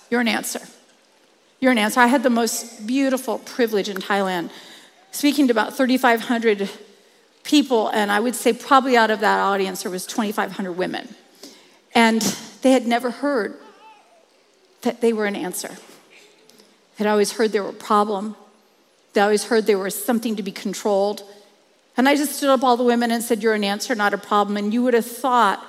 You're 0.10 0.22
an 0.22 0.28
answer. 0.28 0.62
You're 1.60 1.72
an 1.72 1.78
answer. 1.78 2.00
I 2.00 2.08
had 2.08 2.24
the 2.24 2.30
most 2.30 2.86
beautiful 2.86 3.40
privilege 3.40 3.88
in 3.88 3.98
Thailand 3.98 4.50
speaking 5.12 5.48
to 5.48 5.52
about 5.52 5.76
3,500 5.76 6.70
people, 7.44 7.90
and 7.90 8.12
I 8.12 8.20
would 8.20 8.36
say 8.36 8.54
probably 8.54 8.98
out 8.98 9.12
of 9.12 9.20
that 9.20 9.40
audience 9.40 9.84
there 9.84 9.92
was 9.92 10.06
2,500 10.06 10.72
women. 10.74 11.16
And 11.94 12.22
they 12.62 12.72
had 12.72 12.88
never 12.88 13.12
heard 13.12 13.58
that 14.82 15.02
they 15.02 15.14
were 15.14 15.26
an 15.26 15.36
answer. 15.36 15.76
They'd 16.98 17.08
always 17.08 17.34
heard 17.34 17.52
they 17.52 17.60
were 17.60 17.70
a 17.70 17.74
problem. 17.74 18.36
They 19.14 19.22
always 19.22 19.46
heard 19.46 19.66
they 19.66 19.76
were 19.76 19.90
something 19.90 20.36
to 20.38 20.44
be 20.44 20.52
controlled. 20.52 21.24
And 21.98 22.08
I 22.08 22.16
just 22.16 22.36
stood 22.36 22.50
up 22.50 22.64
all 22.64 22.78
the 22.78 22.84
women 22.84 23.12
and 23.12 23.24
said, 23.24 23.44
You're 23.44 23.54
an 23.54 23.64
answer, 23.64 23.94
not 23.96 24.14
a 24.14 24.18
problem. 24.18 24.58
And 24.58 24.74
you 24.74 24.82
would 24.84 24.94
have 24.94 25.06
thought 25.06 25.66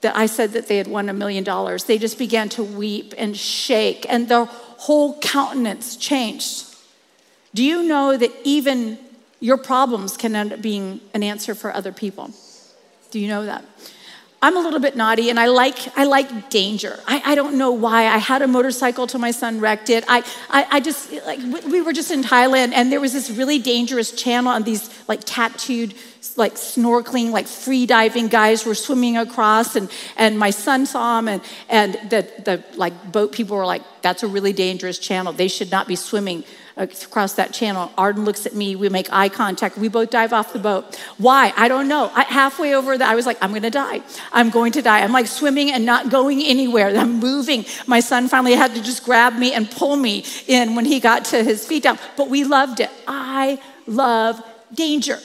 that 0.00 0.16
I 0.16 0.26
said 0.26 0.52
that 0.52 0.68
they 0.68 0.76
had 0.76 0.86
won 0.86 1.08
a 1.08 1.12
million 1.12 1.44
dollars, 1.44 1.84
they 1.84 1.98
just 1.98 2.18
began 2.18 2.48
to 2.50 2.62
weep 2.62 3.14
and 3.16 3.36
shake, 3.36 4.06
and 4.08 4.28
their 4.28 4.44
whole 4.44 5.18
countenance 5.20 5.96
changed. 5.96 6.74
Do 7.54 7.64
you 7.64 7.82
know 7.82 8.16
that 8.16 8.30
even 8.44 8.98
your 9.40 9.56
problems 9.56 10.16
can 10.16 10.36
end 10.36 10.52
up 10.52 10.60
being 10.60 11.00
an 11.14 11.22
answer 11.22 11.54
for 11.54 11.72
other 11.72 11.92
people? 11.92 12.30
Do 13.10 13.18
you 13.18 13.28
know 13.28 13.46
that? 13.46 13.64
I'm 14.42 14.56
a 14.56 14.60
little 14.60 14.80
bit 14.80 14.96
naughty 14.96 15.30
and 15.30 15.40
I 15.40 15.46
like, 15.46 15.96
I 15.96 16.04
like 16.04 16.50
danger. 16.50 17.00
I, 17.06 17.22
I 17.24 17.34
don't 17.34 17.56
know 17.56 17.72
why. 17.72 18.06
I 18.06 18.18
had 18.18 18.42
a 18.42 18.46
motorcycle 18.46 19.06
till 19.06 19.18
my 19.18 19.30
son 19.30 19.60
wrecked 19.60 19.88
it. 19.88 20.04
I, 20.08 20.22
I, 20.50 20.66
I 20.72 20.80
just, 20.80 21.10
like, 21.24 21.38
we 21.64 21.80
were 21.80 21.94
just 21.94 22.10
in 22.10 22.22
Thailand 22.22 22.72
and 22.74 22.92
there 22.92 23.00
was 23.00 23.14
this 23.14 23.30
really 23.30 23.58
dangerous 23.58 24.12
channel 24.12 24.52
and 24.52 24.64
these 24.64 24.90
like 25.08 25.20
tattooed, 25.24 25.94
like 26.36 26.54
snorkeling, 26.54 27.30
like 27.30 27.46
free 27.46 27.86
diving 27.86 28.28
guys 28.28 28.66
were 28.66 28.74
swimming 28.74 29.16
across 29.16 29.74
and, 29.74 29.90
and 30.16 30.38
my 30.38 30.50
son 30.50 30.84
saw 30.84 31.16
them 31.16 31.28
and, 31.28 31.42
and 31.70 31.94
the, 32.10 32.28
the 32.44 32.62
like 32.76 33.10
boat 33.10 33.32
people 33.32 33.56
were 33.56 33.66
like, 33.66 33.82
that's 34.02 34.22
a 34.22 34.28
really 34.28 34.52
dangerous 34.52 34.98
channel. 34.98 35.32
They 35.32 35.48
should 35.48 35.70
not 35.70 35.88
be 35.88 35.96
swimming 35.96 36.44
across 36.76 37.34
that 37.34 37.54
channel. 37.54 37.90
Arden 37.96 38.24
looks 38.24 38.44
at 38.44 38.54
me. 38.54 38.76
We 38.76 38.88
make 38.88 39.10
eye 39.10 39.28
contact. 39.28 39.78
We 39.78 39.88
both 39.88 40.10
dive 40.10 40.32
off 40.32 40.52
the 40.52 40.58
boat. 40.58 40.96
Why? 41.16 41.52
I 41.56 41.68
don't 41.68 41.88
know. 41.88 42.10
I, 42.14 42.24
halfway 42.24 42.74
over 42.74 42.98
that, 42.98 43.08
I 43.08 43.14
was 43.14 43.24
like, 43.24 43.38
I'm 43.40 43.50
going 43.50 43.62
to 43.62 43.70
die. 43.70 44.02
I'm 44.32 44.50
going 44.50 44.72
to 44.72 44.82
die. 44.82 45.00
I'm 45.00 45.12
like 45.12 45.26
swimming 45.26 45.72
and 45.72 45.86
not 45.86 46.10
going 46.10 46.42
anywhere. 46.42 46.88
I'm 46.88 47.18
moving. 47.18 47.64
My 47.86 48.00
son 48.00 48.28
finally 48.28 48.54
had 48.54 48.74
to 48.74 48.82
just 48.82 49.04
grab 49.04 49.38
me 49.38 49.54
and 49.54 49.70
pull 49.70 49.96
me 49.96 50.24
in 50.46 50.74
when 50.74 50.84
he 50.84 51.00
got 51.00 51.24
to 51.26 51.42
his 51.42 51.66
feet 51.66 51.82
down. 51.82 51.98
But 52.16 52.28
we 52.28 52.44
loved 52.44 52.80
it. 52.80 52.90
I 53.08 53.58
love 53.86 54.42
danger. 54.74 55.18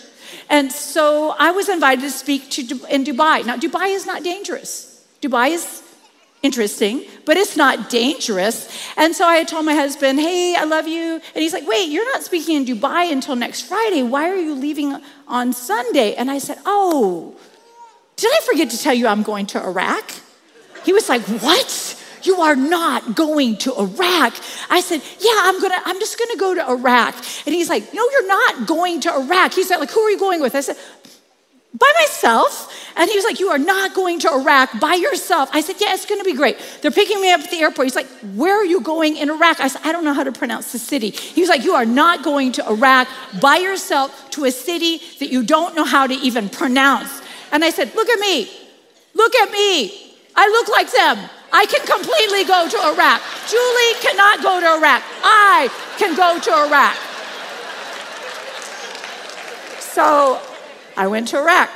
And 0.50 0.72
so 0.72 1.36
I 1.38 1.52
was 1.52 1.68
invited 1.68 2.02
to 2.02 2.12
speak 2.12 2.50
to, 2.52 2.62
in 2.90 3.04
Dubai. 3.04 3.46
Now, 3.46 3.58
Dubai 3.58 3.94
is 3.94 4.06
not 4.06 4.24
dangerous. 4.24 5.06
Dubai 5.22 5.52
is 5.52 5.84
interesting, 6.42 7.04
but 7.26 7.38
it's 7.38 7.56
not 7.56 7.90
dangerous. 7.90 8.68
And 8.98 9.16
so 9.16 9.28
I 9.28 9.44
told 9.44 9.66
my 9.66 9.76
husband, 9.76 10.20
hey, 10.20 10.56
I 10.58 10.64
love 10.64 10.88
you. 10.88 11.22
And 11.36 11.42
he's 11.42 11.54
like, 11.54 11.68
wait, 11.68 11.90
you're 11.90 12.12
not 12.14 12.24
speaking 12.24 12.58
in 12.58 12.66
Dubai 12.66 13.12
until 13.12 13.36
next 13.36 13.62
Friday. 13.62 14.02
Why 14.04 14.30
are 14.30 14.36
you 14.36 14.56
leaving 14.56 15.02
on 15.28 15.54
Sunday? 15.54 16.16
And 16.16 16.32
I 16.32 16.40
said, 16.40 16.58
oh, 16.66 17.36
did 18.16 18.32
I 18.32 18.40
forget 18.46 18.70
to 18.72 18.78
tell 18.78 18.94
you 18.94 19.08
I'm 19.08 19.24
going 19.24 19.46
to 19.48 19.64
Iraq? 19.64 20.12
He 20.84 20.94
was 20.94 21.10
like, 21.10 21.22
what? 21.22 21.98
You 22.24 22.38
are 22.42 22.56
not 22.56 23.16
going 23.16 23.58
to 23.58 23.74
Iraq. 23.76 24.36
I 24.70 24.82
said, 24.82 25.02
Yeah, 25.20 25.34
I'm 25.38 25.60
gonna, 25.60 25.82
I'm 25.86 26.00
just 26.00 26.20
gonna 26.20 26.38
go 26.38 26.54
to 26.54 26.70
Iraq. 26.70 27.16
And 27.46 27.56
he's 27.56 27.70
like, 27.70 27.94
No, 27.94 28.08
you're 28.12 28.28
not 28.28 28.68
going 28.68 29.02
to 29.02 29.16
Iraq. 29.16 29.54
He 29.54 29.64
said, 29.64 29.78
like, 29.78 29.90
who 29.90 30.02
are 30.02 30.12
you 30.12 30.20
going 30.20 30.42
with? 30.42 30.54
I 30.54 30.62
said, 30.62 30.78
by 31.74 31.92
myself. 32.00 32.68
And 32.96 33.10
he 33.10 33.16
was 33.16 33.24
like, 33.24 33.40
You 33.40 33.50
are 33.50 33.58
not 33.58 33.94
going 33.94 34.20
to 34.20 34.34
Iraq 34.34 34.80
by 34.80 34.96
yourself. 34.96 35.50
I 35.54 35.62
said, 35.62 35.78
Yeah, 35.80 35.94
it's 35.94 36.06
going 36.06 36.20
to 36.20 36.26
be 36.26 36.34
great. 36.34 36.58
They're 36.82 36.92
picking 36.92 37.22
me 37.22 37.32
up 37.32 37.42
at 37.42 37.50
the 37.50 37.58
airport. 37.58 37.86
He's 37.86 37.96
like, 37.96 38.08
Where 38.36 38.60
are 38.60 38.66
you 38.66 38.82
going 38.82 39.18
in 39.18 39.30
Iraq? 39.30 39.60
I 39.60 39.68
said, 39.68 39.82
I 39.84 39.92
don't 39.92 40.04
know 40.04 40.14
how 40.14 40.24
to 40.24 40.32
pronounce 40.32 40.72
the 40.72 40.80
city. 40.80 41.12
He 41.12 41.42
was 41.42 41.50
like, 41.50 41.64
You 41.64 41.74
are 41.74 41.86
not 41.86 42.24
going 42.24 42.52
to 42.54 42.68
Iraq 42.68 43.08
by 43.42 43.58
yourself 43.58 44.30
to 44.32 44.46
a 44.46 44.52
city 44.52 45.02
that 45.20 45.32
you 45.32 45.44
don't 45.44 45.76
know 45.76 45.86
how 45.86 46.08
to 46.08 46.14
even 46.14 46.50
pronounce. 46.50 47.22
And 47.52 47.64
I 47.64 47.70
said, 47.70 47.96
Look 47.96 48.10
at 48.10 48.20
me. 48.20 48.52
Look 49.14 49.36
at 49.36 49.52
me. 49.52 50.16
I 50.36 50.48
look 50.48 50.70
like 50.70 50.92
them. 50.92 51.30
I 51.54 51.66
can 51.66 51.86
completely 51.86 52.46
go 52.46 52.68
to 52.68 52.78
Iraq. 52.94 53.22
Julie 53.48 53.94
cannot 54.02 54.42
go 54.42 54.60
to 54.60 54.78
Iraq. 54.78 55.04
I 55.24 55.70
can 55.98 56.16
go 56.16 56.40
to 56.40 56.52
Iraq. 56.68 56.96
So 59.82 60.42
I 60.98 61.08
went 61.08 61.30
to 61.30 61.38
Iraq. 61.38 61.70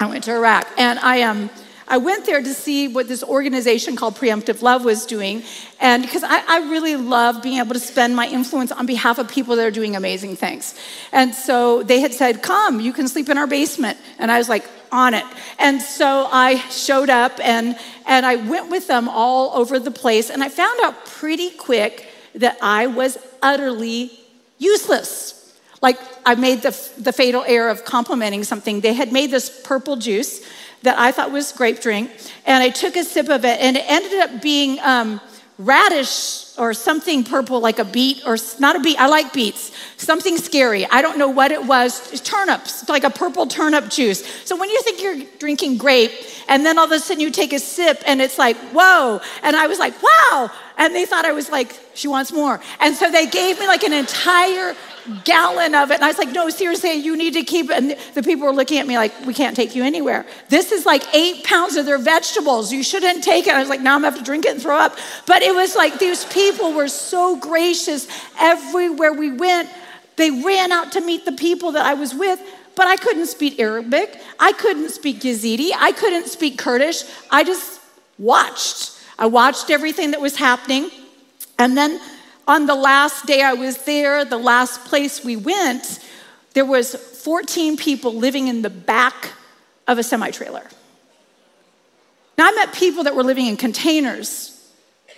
I 0.00 0.06
went 0.06 0.24
to 0.24 0.34
Iraq, 0.34 0.66
and 0.76 0.98
I 0.98 1.16
am. 1.18 1.44
Um, 1.44 1.50
I 1.88 1.98
went 1.98 2.24
there 2.24 2.40
to 2.40 2.54
see 2.54 2.88
what 2.88 3.06
this 3.06 3.22
organization 3.22 3.96
called 3.96 4.14
Preemptive 4.14 4.62
Love 4.62 4.82
was 4.82 5.04
doing. 5.04 5.42
And 5.78 6.02
because 6.02 6.22
I, 6.24 6.42
I, 6.48 6.70
really 6.70 6.96
love 6.96 7.42
being 7.42 7.58
able 7.58 7.74
to 7.74 7.80
spend 7.80 8.16
my 8.16 8.26
influence 8.28 8.72
on 8.72 8.86
behalf 8.86 9.18
of 9.18 9.28
people 9.28 9.56
that 9.56 9.66
are 9.66 9.70
doing 9.70 9.94
amazing 9.94 10.36
things. 10.36 10.74
And 11.12 11.34
so 11.34 11.82
they 11.82 12.00
had 12.00 12.14
said, 12.14 12.42
Come, 12.42 12.80
you 12.80 12.94
can 12.94 13.08
sleep 13.08 13.28
in 13.28 13.36
our 13.36 13.46
basement. 13.46 13.98
And 14.18 14.30
I 14.30 14.38
was 14.38 14.48
like, 14.48 14.64
On 14.90 15.12
it. 15.12 15.24
And 15.58 15.82
so 15.82 16.28
I 16.32 16.60
showed 16.70 17.10
up 17.10 17.38
and, 17.40 17.76
and 18.06 18.24
I 18.24 18.36
went 18.36 18.70
with 18.70 18.86
them 18.86 19.06
all 19.08 19.54
over 19.54 19.78
the 19.78 19.90
place. 19.90 20.30
And 20.30 20.42
I 20.42 20.48
found 20.48 20.80
out 20.82 21.04
pretty 21.04 21.50
quick 21.50 22.06
that 22.36 22.56
I 22.62 22.86
was 22.86 23.18
utterly 23.42 24.18
useless. 24.56 25.41
Like 25.82 25.98
I 26.24 26.36
made 26.36 26.62
the, 26.62 26.70
the 26.96 27.12
fatal 27.12 27.44
error 27.46 27.68
of 27.68 27.84
complimenting 27.84 28.44
something. 28.44 28.80
They 28.80 28.94
had 28.94 29.12
made 29.12 29.30
this 29.30 29.60
purple 29.64 29.96
juice 29.96 30.40
that 30.82 30.98
I 30.98 31.12
thought 31.12 31.30
was 31.32 31.52
grape 31.52 31.80
drink, 31.80 32.10
and 32.46 32.62
I 32.62 32.70
took 32.70 32.96
a 32.96 33.04
sip 33.04 33.28
of 33.28 33.44
it, 33.44 33.60
and 33.60 33.76
it 33.76 33.84
ended 33.86 34.20
up 34.20 34.42
being 34.42 34.80
um, 34.80 35.20
radish 35.58 36.58
or 36.58 36.74
something 36.74 37.24
purple, 37.24 37.60
like 37.60 37.78
a 37.78 37.84
beet, 37.84 38.22
or 38.26 38.36
not 38.58 38.76
a 38.76 38.80
beet, 38.80 38.98
I 38.98 39.06
like 39.06 39.32
beets, 39.32 39.72
something 39.96 40.36
scary. 40.36 40.84
I 40.86 41.02
don't 41.02 41.18
know 41.18 41.28
what 41.28 41.50
it 41.50 41.64
was. 41.64 42.20
Turnips, 42.22 42.88
like 42.88 43.04
a 43.04 43.10
purple 43.10 43.46
turnip 43.46 43.88
juice. 43.88 44.24
So 44.44 44.56
when 44.56 44.70
you 44.70 44.82
think 44.82 45.02
you're 45.02 45.26
drinking 45.38 45.78
grape, 45.78 46.12
and 46.48 46.66
then 46.66 46.78
all 46.78 46.86
of 46.86 46.92
a 46.92 46.98
sudden 46.98 47.20
you 47.20 47.30
take 47.30 47.52
a 47.52 47.58
sip, 47.58 48.02
and 48.06 48.20
it's 48.20 48.38
like, 48.38 48.56
whoa. 48.72 49.20
And 49.42 49.56
I 49.56 49.66
was 49.66 49.78
like, 49.78 49.94
wow. 50.02 50.50
And 50.78 50.94
they 50.94 51.04
thought 51.04 51.24
I 51.24 51.32
was 51.32 51.50
like, 51.50 51.78
she 51.94 52.08
wants 52.08 52.32
more. 52.32 52.60
And 52.80 52.94
so 52.94 53.10
they 53.10 53.26
gave 53.26 53.58
me 53.60 53.66
like 53.66 53.82
an 53.82 53.92
entire 53.92 54.74
gallon 55.24 55.74
of 55.74 55.90
it. 55.90 55.94
And 55.94 56.04
I 56.04 56.08
was 56.08 56.18
like, 56.18 56.32
no, 56.32 56.48
seriously, 56.48 56.92
you 56.92 57.16
need 57.16 57.34
to 57.34 57.42
keep 57.42 57.70
it. 57.70 57.76
And 57.76 57.96
the 58.14 58.22
people 58.22 58.46
were 58.46 58.52
looking 58.52 58.78
at 58.78 58.86
me 58.86 58.96
like, 58.96 59.12
we 59.26 59.34
can't 59.34 59.56
take 59.56 59.74
you 59.74 59.82
anywhere. 59.84 60.24
This 60.48 60.72
is 60.72 60.86
like 60.86 61.02
eight 61.14 61.44
pounds 61.44 61.76
of 61.76 61.86
their 61.86 61.98
vegetables. 61.98 62.72
You 62.72 62.82
shouldn't 62.82 63.22
take 63.22 63.46
it. 63.46 63.54
I 63.54 63.60
was 63.60 63.68
like, 63.68 63.80
now 63.80 63.94
I'm 63.94 64.02
gonna 64.02 64.12
have 64.12 64.18
to 64.18 64.24
drink 64.24 64.44
it 64.44 64.52
and 64.52 64.62
throw 64.62 64.76
up. 64.76 64.96
But 65.26 65.42
it 65.42 65.54
was 65.54 65.76
like 65.76 65.98
these 65.98 66.24
people 66.26 66.72
were 66.72 66.88
so 66.88 67.36
gracious 67.36 68.08
everywhere 68.40 69.12
we 69.12 69.30
went. 69.30 69.68
They 70.16 70.30
ran 70.30 70.72
out 70.72 70.92
to 70.92 71.00
meet 71.00 71.24
the 71.24 71.32
people 71.32 71.72
that 71.72 71.84
I 71.84 71.94
was 71.94 72.14
with, 72.14 72.40
but 72.76 72.86
I 72.86 72.96
couldn't 72.96 73.26
speak 73.26 73.58
Arabic. 73.58 74.20
I 74.38 74.52
couldn't 74.52 74.90
speak 74.90 75.20
Yazidi. 75.20 75.70
I 75.76 75.92
couldn't 75.92 76.28
speak 76.28 76.58
Kurdish. 76.58 77.02
I 77.30 77.44
just 77.44 77.80
watched. 78.18 78.98
I 79.18 79.26
watched 79.26 79.70
everything 79.70 80.12
that 80.12 80.20
was 80.20 80.36
happening. 80.36 80.90
And 81.58 81.76
then 81.76 82.00
on 82.48 82.66
the 82.66 82.74
last 82.74 83.26
day 83.26 83.42
I 83.42 83.52
was 83.54 83.84
there, 83.84 84.24
the 84.24 84.38
last 84.38 84.84
place 84.84 85.24
we 85.24 85.36
went, 85.36 86.00
there 86.54 86.64
was 86.64 86.94
14 86.94 87.76
people 87.76 88.14
living 88.14 88.48
in 88.48 88.62
the 88.62 88.70
back 88.70 89.32
of 89.86 89.98
a 89.98 90.02
semi-trailer. 90.02 90.66
Now 92.38 92.48
I 92.48 92.52
met 92.52 92.72
people 92.72 93.04
that 93.04 93.14
were 93.14 93.22
living 93.22 93.46
in 93.46 93.56
containers 93.56 94.48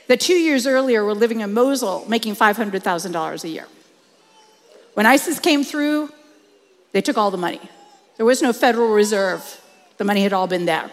that 0.09 0.20
two 0.20 0.35
years 0.35 0.66
earlier 0.66 1.04
were 1.04 1.14
living 1.14 1.40
in 1.40 1.52
Mosul 1.52 2.04
making 2.09 2.37
$500,000 2.37 3.44
a 3.44 3.48
year. 3.48 3.66
When 4.94 5.07
ISIS 5.07 5.40
came 5.40 5.64
through, 5.64 6.12
they 6.92 7.00
took 7.00 7.16
all 7.16 7.30
the 7.30 7.38
money. 7.38 7.61
There 8.16 8.26
was 8.26 8.42
no 8.42 8.52
Federal 8.52 8.88
Reserve. 8.88 9.61
The 9.96 10.04
money 10.04 10.22
had 10.22 10.33
all 10.33 10.46
been 10.46 10.66
there. 10.66 10.90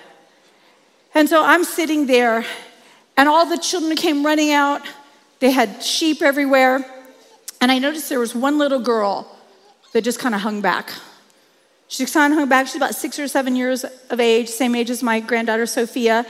And 1.14 1.28
so 1.28 1.44
I'm 1.44 1.64
sitting 1.64 2.08
there, 2.08 2.46
and 3.18 3.30
all 3.30 3.46
the 3.46 3.58
children 3.58 3.96
came 3.96 4.26
running 4.26 4.52
out. 4.52 4.82
They 5.40 5.52
had 5.52 5.84
sheep 5.84 6.22
everywhere. 6.22 6.86
And 7.60 7.72
I 7.72 7.78
noticed 7.78 8.10
there 8.10 8.20
was 8.20 8.34
one 8.34 8.58
little 8.58 8.80
girl 8.80 9.28
that 9.94 10.04
just 10.04 10.20
kind 10.20 10.34
of 10.34 10.42
hung 10.42 10.62
back. 10.62 10.92
She 11.88 12.06
kind 12.06 12.34
of 12.34 12.40
hung 12.40 12.50
back. 12.50 12.68
She's 12.68 12.78
about 12.78 12.96
six 12.96 13.20
or 13.20 13.28
seven 13.28 13.56
years 13.56 13.84
of 14.10 14.20
age, 14.20 14.48
same 14.50 14.76
age 14.76 14.90
as 14.90 15.04
my 15.04 15.20
granddaughter 15.20 15.66
Sophia. 15.66 16.26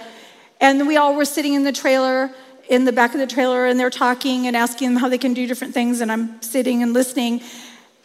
And 0.60 0.88
we 0.88 0.98
all 0.98 1.16
were 1.16 1.26
sitting 1.26 1.54
in 1.54 1.64
the 1.64 1.72
trailer, 1.72 2.32
in 2.68 2.86
the 2.86 2.92
back 2.92 3.14
of 3.14 3.20
the 3.20 3.28
trailer, 3.28 3.66
and 3.66 3.80
they're 3.80 3.90
talking 3.90 4.48
and 4.48 4.56
asking 4.56 4.90
them 4.90 4.98
how 4.98 5.08
they 5.08 5.18
can 5.18 5.34
do 5.34 5.46
different 5.48 5.74
things. 5.74 6.02
And 6.02 6.12
I'm 6.12 6.42
sitting 6.42 6.84
and 6.84 6.94
listening. 6.94 7.42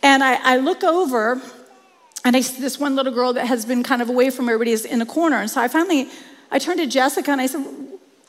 And 0.03 0.23
I, 0.23 0.55
I 0.55 0.57
look 0.59 0.85
over, 0.85 1.41
and 2.25 2.37
I 2.37 2.41
see 2.43 2.61
this 2.61 2.79
one 2.79 2.95
little 2.95 3.12
girl 3.12 3.33
that 3.33 3.47
has 3.47 3.65
been 3.65 3.83
kind 3.83 4.03
of 4.03 4.09
away 4.09 4.31
from 4.31 4.49
everybody 4.49 4.73
is 4.73 4.85
in 4.85 5.01
a 5.01 5.07
corner. 5.07 5.37
And 5.37 5.51
so 5.51 5.61
I 5.61 5.69
finally, 5.69 6.09
I 6.51 6.59
turned 6.59 6.79
to 6.81 6.87
Jessica 6.87 7.31
and 7.31 7.41
I 7.41 7.47
said, 7.47 7.65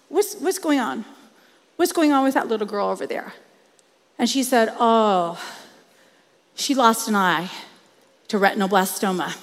what's, 0.09 0.35
what's 0.35 0.59
going 0.59 0.79
on? 0.79 1.05
What's 1.77 1.91
going 1.91 2.11
on 2.11 2.23
with 2.23 2.33
that 2.33 2.47
little 2.47 2.67
girl 2.67 2.89
over 2.89 3.05
there? 3.05 3.33
And 4.17 4.27
she 4.27 4.43
said, 4.43 4.73
Oh, 4.79 5.39
she 6.55 6.73
lost 6.73 7.07
an 7.07 7.15
eye 7.15 7.49
to 8.29 8.39
retinoblastoma. 8.39 9.37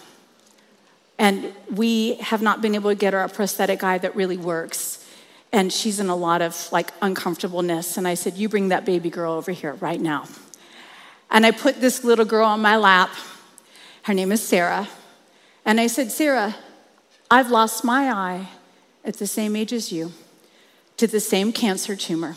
And 1.16 1.55
we 1.70 2.16
have 2.16 2.42
not 2.42 2.61
been 2.61 2.74
able 2.74 2.90
to 2.90 2.96
get 2.96 3.12
her 3.12 3.20
a 3.20 3.29
prosthetic 3.29 3.85
eye 3.85 3.98
that 3.98 4.16
really 4.16 4.37
works. 4.37 5.07
And 5.53 5.72
she's 5.72 6.00
in 6.00 6.09
a 6.09 6.16
lot 6.16 6.42
of 6.42 6.70
like 6.72 6.90
uncomfortableness. 7.00 7.96
And 7.96 8.09
I 8.09 8.14
said, 8.14 8.35
You 8.35 8.48
bring 8.48 8.68
that 8.68 8.85
baby 8.85 9.11
girl 9.11 9.33
over 9.35 9.53
here 9.53 9.74
right 9.74 10.00
now. 10.00 10.27
And 11.31 11.46
I 11.46 11.53
put 11.53 11.81
this 11.81 12.03
little 12.03 12.24
girl 12.24 12.46
on 12.46 12.61
my 12.61 12.77
lap. 12.77 13.11
Her 14.03 14.14
name 14.14 14.33
is 14.33 14.42
Sarah. 14.42 14.88
And 15.64 15.81
I 15.81 15.87
said, 15.87 16.11
Sarah, 16.11 16.57
I've 17.31 17.50
lost 17.50 17.85
my 17.85 18.11
eye 18.11 18.48
at 19.05 19.14
the 19.18 19.27
same 19.27 19.57
age 19.57 19.72
as 19.72 19.92
you 19.92 20.12
to 21.05 21.12
the 21.12 21.21
same 21.21 21.53
cancer 21.53 21.95
tumor. 21.95 22.35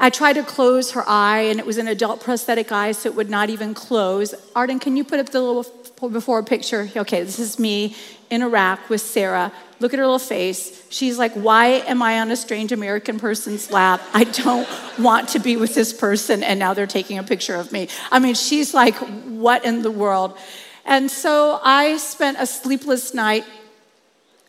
I 0.00 0.10
tried 0.10 0.32
to 0.34 0.42
close 0.42 0.92
her 0.92 1.04
eye, 1.06 1.42
and 1.42 1.60
it 1.60 1.66
was 1.66 1.78
an 1.78 1.86
adult 1.86 2.20
prosthetic 2.20 2.72
eye, 2.72 2.92
so 2.92 3.08
it 3.08 3.14
would 3.14 3.30
not 3.30 3.50
even 3.50 3.72
close. 3.72 4.34
Arden, 4.54 4.80
can 4.80 4.96
you 4.96 5.04
put 5.04 5.20
up 5.20 5.28
the 5.30 5.40
little 5.40 5.64
before 6.08 6.42
picture? 6.42 6.88
Okay, 6.96 7.22
this 7.22 7.38
is 7.38 7.58
me 7.58 7.96
in 8.30 8.42
Iraq 8.42 8.88
with 8.88 9.00
Sarah. 9.00 9.52
Look 9.78 9.92
at 9.92 9.98
her 9.98 10.06
little 10.06 10.18
face. 10.18 10.84
She's 10.90 11.18
like, 11.18 11.32
Why 11.34 11.66
am 11.86 12.02
I 12.02 12.20
on 12.20 12.32
a 12.32 12.36
strange 12.36 12.72
American 12.72 13.20
person's 13.20 13.70
lap? 13.70 14.00
I 14.12 14.24
don't 14.24 14.68
want 14.98 15.28
to 15.30 15.38
be 15.38 15.56
with 15.56 15.74
this 15.74 15.92
person, 15.92 16.42
and 16.42 16.58
now 16.58 16.74
they're 16.74 16.86
taking 16.86 17.18
a 17.18 17.22
picture 17.22 17.54
of 17.54 17.70
me. 17.70 17.88
I 18.10 18.18
mean, 18.18 18.34
she's 18.34 18.74
like, 18.74 18.96
What 18.96 19.64
in 19.64 19.82
the 19.82 19.90
world? 19.90 20.36
And 20.84 21.10
so 21.10 21.60
I 21.62 21.96
spent 21.98 22.38
a 22.40 22.46
sleepless 22.46 23.14
night 23.14 23.44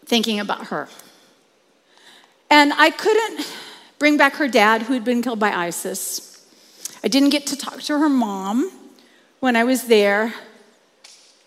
thinking 0.06 0.39
about 0.39 0.68
her. 0.68 0.88
And 2.50 2.74
I 2.74 2.90
couldn't 2.90 3.48
bring 4.00 4.18
back 4.18 4.36
her 4.36 4.48
dad, 4.48 4.84
who 4.84 4.94
had 4.94 5.04
been 5.04 5.22
killed 5.22 5.40
by 5.40 5.52
ISIS. 5.52 6.46
I 7.04 7.08
didn't 7.08 7.30
get 7.30 7.46
to 7.48 7.56
talk 7.56 7.82
to 7.84 8.00
her 8.00 8.10
mom 8.10 8.72
when 9.40 9.56
I 9.56 9.64
was 9.64 9.84
there, 9.88 10.34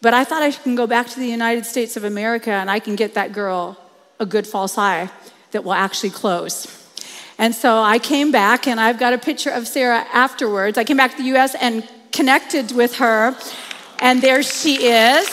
but 0.01 0.15
I 0.15 0.25
thought 0.25 0.43
I 0.43 0.51
can 0.51 0.75
go 0.75 0.87
back 0.87 1.09
to 1.09 1.19
the 1.19 1.27
United 1.27 1.67
States 1.67 1.97
of 1.97 2.05
America 2.05 2.51
and 2.51 2.71
I 2.71 2.79
can 2.79 2.97
get 2.97 3.15
that 3.15 3.33
girl 3.33 3.79
a 4.19 4.27
good 4.27 4.47
false 4.47 4.79
eye 4.79 5.11
that 5.51 5.65
will 5.65 5.75
actually 5.75 6.11
close. 6.11 6.67
And 7.39 7.55
so 7.55 7.79
I 7.79 7.99
came 7.99 8.31
back, 8.31 8.69
and 8.69 8.79
I've 8.79 8.99
got 8.99 9.13
a 9.13 9.19
picture 9.19 9.51
of 9.51 9.67
Sarah 9.67 10.07
afterwards. 10.13 10.79
I 10.79 10.85
came 10.85 10.97
back 10.97 11.13
to 11.13 11.17
the 11.17 11.37
US 11.37 11.55
and 11.57 11.89
connected 12.13 12.73
with 12.73 12.97
her, 12.97 13.37
and 13.99 14.23
there 14.23 14.43
she 14.43 14.87
is. 14.87 15.27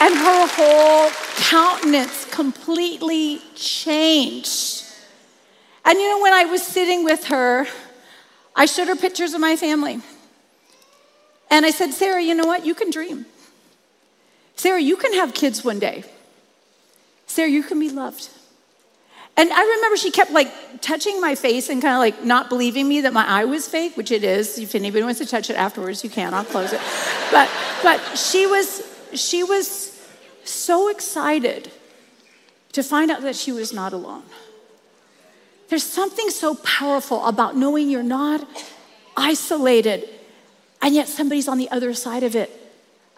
And 0.00 0.14
her 0.14 0.46
whole 0.56 1.10
countenance 1.36 2.19
completely 2.40 3.38
changed. 3.54 4.84
And 5.84 5.98
you 5.98 6.08
know, 6.08 6.22
when 6.22 6.32
I 6.32 6.46
was 6.46 6.62
sitting 6.62 7.04
with 7.04 7.24
her, 7.24 7.66
I 8.56 8.64
showed 8.64 8.88
her 8.88 8.96
pictures 8.96 9.34
of 9.34 9.42
my 9.42 9.56
family. 9.56 10.00
And 11.50 11.66
I 11.66 11.70
said, 11.70 11.92
Sarah, 11.92 12.22
you 12.22 12.34
know 12.34 12.46
what? 12.46 12.64
You 12.64 12.74
can 12.74 12.90
dream. 12.90 13.26
Sarah, 14.56 14.80
you 14.80 14.96
can 14.96 15.12
have 15.12 15.34
kids 15.34 15.62
one 15.62 15.78
day. 15.78 16.02
Sarah, 17.26 17.50
you 17.50 17.62
can 17.62 17.78
be 17.78 17.90
loved. 17.90 18.30
And 19.36 19.52
I 19.52 19.62
remember 19.76 19.98
she 19.98 20.10
kept 20.10 20.30
like 20.30 20.50
touching 20.80 21.20
my 21.20 21.34
face 21.34 21.68
and 21.68 21.82
kind 21.82 21.92
of 21.92 21.98
like 21.98 22.24
not 22.24 22.48
believing 22.48 22.88
me 22.88 23.02
that 23.02 23.12
my 23.12 23.26
eye 23.26 23.44
was 23.44 23.68
fake, 23.68 23.98
which 23.98 24.10
it 24.10 24.24
is. 24.24 24.58
If 24.58 24.74
anybody 24.74 25.04
wants 25.04 25.20
to 25.20 25.26
touch 25.26 25.50
it 25.50 25.56
afterwards, 25.56 26.02
you 26.02 26.08
can. 26.08 26.32
I'll 26.32 26.44
close 26.44 26.72
it. 26.72 26.80
But 27.30 27.50
but 27.82 27.98
she 28.16 28.46
was 28.46 28.82
she 29.12 29.44
was 29.44 30.02
so 30.44 30.88
excited 30.88 31.70
to 32.72 32.82
find 32.82 33.10
out 33.10 33.22
that 33.22 33.36
she 33.36 33.52
was 33.52 33.72
not 33.72 33.92
alone. 33.92 34.22
There's 35.68 35.84
something 35.84 36.30
so 36.30 36.54
powerful 36.56 37.24
about 37.26 37.56
knowing 37.56 37.90
you're 37.90 38.02
not 38.02 38.46
isolated, 39.16 40.08
and 40.82 40.94
yet 40.94 41.08
somebody's 41.08 41.48
on 41.48 41.58
the 41.58 41.70
other 41.70 41.94
side 41.94 42.22
of 42.22 42.34
it 42.34 42.60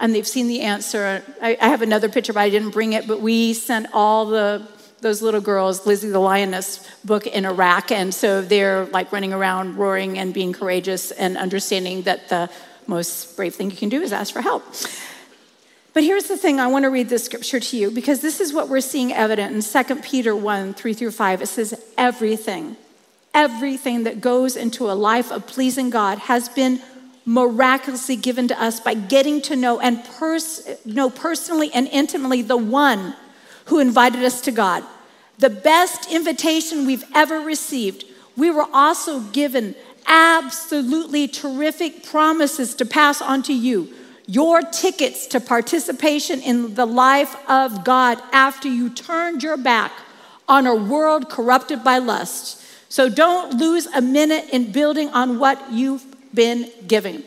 and 0.02 0.12
they've 0.12 0.26
seen 0.26 0.48
the 0.48 0.60
answer. 0.62 1.22
I, 1.40 1.56
I, 1.60 1.68
have 1.68 1.80
another 1.80 2.08
picture, 2.08 2.32
but 2.32 2.40
I 2.40 2.50
didn't 2.50 2.70
bring 2.70 2.92
it. 2.92 3.06
But 3.06 3.20
we 3.20 3.54
sent 3.54 3.86
all 3.94 4.26
the 4.26 4.66
those 5.00 5.20
little 5.20 5.40
girls, 5.40 5.84
Lizzie 5.84 6.10
the 6.10 6.20
Lioness 6.20 6.88
book 7.04 7.26
in 7.26 7.44
Iraq, 7.44 7.90
and 7.90 8.14
so 8.14 8.40
they're 8.42 8.84
like 8.86 9.10
running 9.12 9.32
around, 9.32 9.76
roaring 9.76 10.18
and 10.18 10.34
being 10.34 10.52
courageous, 10.52 11.12
and 11.12 11.36
understanding 11.36 12.02
that 12.02 12.28
the 12.28 12.50
most 12.86 13.36
brave 13.36 13.54
thing 13.54 13.70
you 13.70 13.76
can 13.76 13.88
do 13.88 14.00
is 14.00 14.12
ask 14.12 14.32
for 14.32 14.42
help. 14.42 14.64
But 15.94 16.04
here's 16.04 16.24
the 16.24 16.38
thing 16.38 16.58
I 16.58 16.68
want 16.68 16.84
to 16.84 16.90
read 16.90 17.08
this 17.08 17.24
scripture 17.24 17.60
to 17.60 17.76
you 17.76 17.90
because 17.90 18.20
this 18.20 18.40
is 18.40 18.52
what 18.52 18.68
we're 18.68 18.80
seeing 18.80 19.12
evident 19.12 19.54
in 19.54 19.84
2 19.84 19.96
Peter 19.96 20.34
1 20.34 20.74
3 20.74 20.94
through 20.94 21.10
5. 21.10 21.42
It 21.42 21.46
says, 21.46 21.92
Everything, 21.98 22.76
everything 23.34 24.04
that 24.04 24.20
goes 24.20 24.56
into 24.56 24.90
a 24.90 24.94
life 24.94 25.30
of 25.30 25.46
pleasing 25.46 25.90
God 25.90 26.18
has 26.18 26.48
been 26.48 26.80
miraculously 27.24 28.16
given 28.16 28.48
to 28.48 28.60
us 28.60 28.80
by 28.80 28.94
getting 28.94 29.40
to 29.42 29.54
know 29.54 29.80
and 29.80 30.02
pers- 30.04 30.66
know 30.84 31.10
personally 31.10 31.70
and 31.72 31.86
intimately 31.88 32.42
the 32.42 32.56
one 32.56 33.14
who 33.66 33.78
invited 33.78 34.24
us 34.24 34.40
to 34.40 34.50
God. 34.50 34.82
The 35.38 35.50
best 35.50 36.10
invitation 36.10 36.86
we've 36.86 37.04
ever 37.14 37.40
received. 37.40 38.04
We 38.36 38.50
were 38.50 38.66
also 38.72 39.20
given 39.20 39.74
absolutely 40.06 41.28
terrific 41.28 42.04
promises 42.04 42.74
to 42.76 42.86
pass 42.86 43.20
on 43.20 43.42
to 43.44 43.52
you. 43.52 43.92
Your 44.26 44.62
tickets 44.62 45.26
to 45.28 45.40
participation 45.40 46.40
in 46.40 46.74
the 46.74 46.86
life 46.86 47.34
of 47.48 47.84
God 47.84 48.22
after 48.32 48.68
you 48.68 48.90
turned 48.90 49.42
your 49.42 49.56
back 49.56 49.92
on 50.48 50.66
a 50.66 50.74
world 50.74 51.28
corrupted 51.28 51.82
by 51.82 51.98
lust. 51.98 52.62
So 52.88 53.08
don't 53.08 53.54
lose 53.54 53.86
a 53.86 54.00
minute 54.00 54.50
in 54.50 54.70
building 54.70 55.08
on 55.10 55.38
what 55.38 55.72
you've 55.72 56.04
been 56.34 56.70
given. 56.86 57.24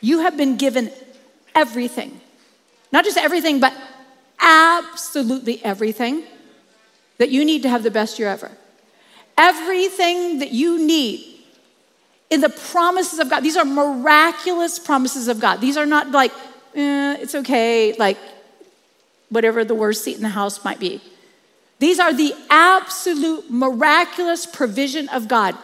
You 0.00 0.20
have 0.20 0.36
been 0.36 0.56
given 0.56 0.90
everything. 1.54 2.20
Not 2.92 3.04
just 3.04 3.16
everything, 3.16 3.60
but 3.60 3.72
absolutely 4.40 5.62
everything 5.64 6.24
that 7.18 7.30
you 7.30 7.44
need 7.44 7.62
to 7.62 7.68
have 7.68 7.82
the 7.82 7.90
best 7.90 8.18
year 8.18 8.28
ever. 8.28 8.50
Everything 9.36 10.40
that 10.40 10.52
you 10.52 10.84
need 10.84 11.29
in 12.30 12.40
the 12.40 12.48
promises 12.48 13.18
of 13.18 13.28
God. 13.28 13.40
These 13.40 13.56
are 13.56 13.64
miraculous 13.64 14.78
promises 14.78 15.28
of 15.28 15.40
God. 15.40 15.60
These 15.60 15.76
are 15.76 15.86
not 15.86 16.12
like, 16.12 16.32
eh, 16.74 17.16
it's 17.20 17.34
okay, 17.34 17.92
like 17.94 18.16
whatever 19.28 19.64
the 19.64 19.74
worst 19.74 20.04
seat 20.04 20.16
in 20.16 20.22
the 20.22 20.28
house 20.28 20.64
might 20.64 20.78
be. 20.78 21.02
These 21.80 21.98
are 21.98 22.12
the 22.12 22.34
absolute 22.48 23.50
miraculous 23.50 24.46
provision 24.46 25.08
of 25.08 25.28
God. 25.28 25.56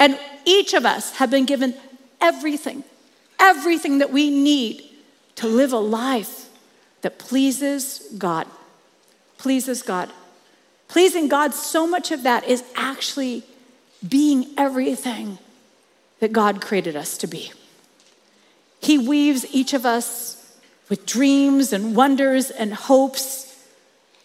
And 0.00 0.18
each 0.44 0.72
of 0.72 0.86
us 0.86 1.16
have 1.16 1.30
been 1.30 1.44
given 1.44 1.74
everything, 2.20 2.84
everything 3.38 3.98
that 3.98 4.10
we 4.10 4.30
need 4.30 4.84
to 5.36 5.46
live 5.46 5.72
a 5.72 5.78
life 5.78 6.48
that 7.02 7.18
pleases 7.18 8.08
God. 8.16 8.46
Pleases 9.36 9.82
God. 9.82 10.10
Pleasing 10.88 11.28
God, 11.28 11.54
so 11.54 11.86
much 11.86 12.10
of 12.10 12.22
that 12.22 12.44
is 12.44 12.62
actually 12.76 13.42
being 14.06 14.46
everything 14.56 15.38
that 16.22 16.32
God 16.32 16.62
created 16.62 16.94
us 16.94 17.18
to 17.18 17.26
be. 17.26 17.50
He 18.80 18.96
weaves 18.96 19.44
each 19.52 19.74
of 19.74 19.84
us 19.84 20.56
with 20.88 21.04
dreams 21.04 21.72
and 21.72 21.96
wonders 21.96 22.48
and 22.48 22.72
hopes. 22.72 23.60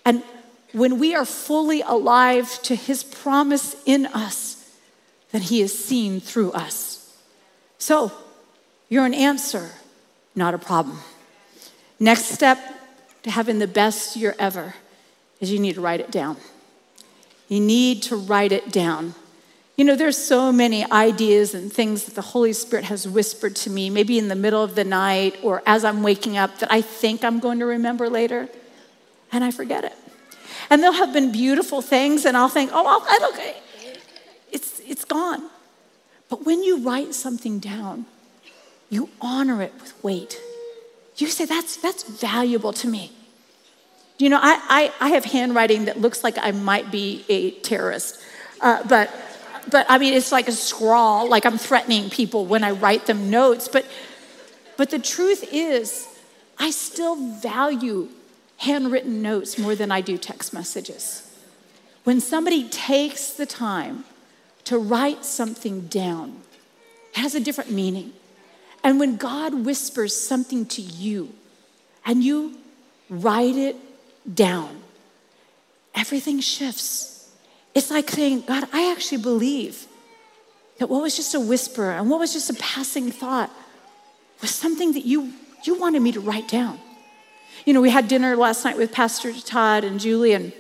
And 0.05 0.21
when 0.73 0.99
we 0.99 1.15
are 1.15 1.25
fully 1.25 1.81
alive 1.81 2.61
to 2.61 2.75
His 2.75 3.03
promise 3.03 3.75
in 3.87 4.05
us, 4.05 4.71
then 5.31 5.41
He 5.41 5.59
is 5.59 5.75
seen 5.75 6.19
through 6.19 6.51
us. 6.51 7.19
So, 7.79 8.11
you're 8.89 9.07
an 9.07 9.15
answer, 9.15 9.71
not 10.35 10.53
a 10.53 10.59
problem. 10.59 10.99
Next 11.99 12.25
step 12.25 12.59
to 13.23 13.31
having 13.31 13.57
the 13.57 13.67
best 13.67 14.15
year 14.15 14.35
ever 14.37 14.75
is 15.39 15.51
you 15.51 15.57
need 15.57 15.73
to 15.73 15.81
write 15.81 15.99
it 15.99 16.11
down. 16.11 16.37
You 17.47 17.59
need 17.59 18.03
to 18.03 18.15
write 18.15 18.51
it 18.51 18.71
down. 18.71 19.15
You 19.77 19.85
know, 19.85 19.95
there's 19.95 20.17
so 20.17 20.51
many 20.51 20.89
ideas 20.91 21.53
and 21.53 21.71
things 21.71 22.05
that 22.05 22.15
the 22.15 22.21
Holy 22.23 22.51
Spirit 22.51 22.85
has 22.85 23.07
whispered 23.07 23.55
to 23.57 23.69
me, 23.69 23.91
maybe 23.91 24.17
in 24.17 24.27
the 24.27 24.35
middle 24.35 24.63
of 24.63 24.73
the 24.73 24.83
night 24.83 25.37
or 25.43 25.61
as 25.67 25.85
I'm 25.85 26.01
waking 26.01 26.35
up, 26.35 26.57
that 26.57 26.71
I 26.71 26.81
think 26.81 27.23
I'm 27.23 27.39
going 27.39 27.59
to 27.59 27.65
remember 27.67 28.09
later, 28.09 28.49
and 29.31 29.43
I 29.43 29.51
forget 29.51 29.83
it. 29.83 29.93
And 30.71 30.81
there'll 30.81 30.95
have 30.95 31.13
been 31.13 31.31
beautiful 31.31 31.83
things, 31.83 32.25
and 32.25 32.35
I'll 32.35 32.49
think, 32.49 32.71
oh, 32.73 32.87
I'll, 32.87 33.05
I 33.07 33.19
don't, 33.19 33.55
it's, 34.51 34.79
it's 34.79 35.05
gone. 35.05 35.43
But 36.27 36.43
when 36.43 36.63
you 36.63 36.79
write 36.79 37.13
something 37.13 37.59
down, 37.59 38.07
you 38.89 39.09
honor 39.21 39.61
it 39.61 39.73
with 39.79 40.03
weight. 40.03 40.41
You 41.17 41.27
say, 41.27 41.45
that's, 41.45 41.77
that's 41.77 42.01
valuable 42.01 42.73
to 42.73 42.87
me. 42.87 43.11
You 44.17 44.29
know, 44.29 44.39
I, 44.41 44.91
I, 44.99 45.05
I 45.05 45.09
have 45.09 45.25
handwriting 45.25 45.85
that 45.85 46.01
looks 46.01 46.23
like 46.23 46.35
I 46.41 46.49
might 46.49 46.89
be 46.89 47.25
a 47.29 47.51
terrorist, 47.51 48.19
uh, 48.59 48.81
but, 48.87 49.11
but 49.69 49.85
I 49.89 49.97
mean, 49.97 50.13
it's 50.13 50.31
like 50.31 50.47
a 50.47 50.53
scrawl, 50.53 51.29
like 51.29 51.45
I'm 51.45 51.57
threatening 51.57 52.09
people 52.09 52.45
when 52.45 52.63
I 52.63 52.71
write 52.71 53.05
them 53.05 53.29
notes. 53.29 53.67
But, 53.67 53.85
but 54.77 54.89
the 54.89 54.99
truth 54.99 55.47
is, 55.51 56.07
I 56.59 56.71
still 56.71 57.15
value 57.15 58.09
handwritten 58.57 59.21
notes 59.21 59.57
more 59.57 59.75
than 59.75 59.91
I 59.91 60.01
do 60.01 60.17
text 60.17 60.53
messages. 60.53 61.23
When 62.03 62.19
somebody 62.19 62.67
takes 62.69 63.31
the 63.31 63.45
time 63.45 64.05
to 64.63 64.77
write 64.77 65.25
something 65.25 65.87
down, 65.87 66.41
it 67.13 67.19
has 67.19 67.35
a 67.35 67.39
different 67.39 67.71
meaning. 67.71 68.13
And 68.83 68.99
when 68.99 69.17
God 69.17 69.65
whispers 69.65 70.15
something 70.15 70.65
to 70.67 70.81
you 70.81 71.33
and 72.05 72.23
you 72.23 72.57
write 73.09 73.55
it 73.55 73.75
down, 74.33 74.81
everything 75.93 76.39
shifts. 76.39 77.16
It's 77.77 77.91
like 77.91 78.09
saying, 78.09 78.45
God, 78.47 78.67
I 78.73 78.91
actually 78.91 79.21
believe 79.21 79.85
that 80.79 80.89
what 80.89 80.99
was 80.99 81.15
just 81.15 81.35
a 81.35 81.39
whisper 81.39 81.91
and 81.91 82.09
what 82.09 82.19
was 82.19 82.33
just 82.33 82.49
a 82.49 82.55
passing 82.55 83.11
thought 83.11 83.51
was 84.41 84.49
something 84.49 84.93
that 84.93 85.05
you, 85.05 85.31
you 85.63 85.75
wanted 85.75 86.01
me 86.01 86.11
to 86.13 86.19
write 86.19 86.47
down. 86.47 86.79
You 87.67 87.73
know, 87.73 87.81
we 87.81 87.91
had 87.91 88.07
dinner 88.07 88.35
last 88.35 88.65
night 88.65 88.77
with 88.77 88.91
Pastor 88.91 89.31
Todd 89.31 89.83
and 89.83 89.99
Julie, 89.99 90.33
and 90.33 90.53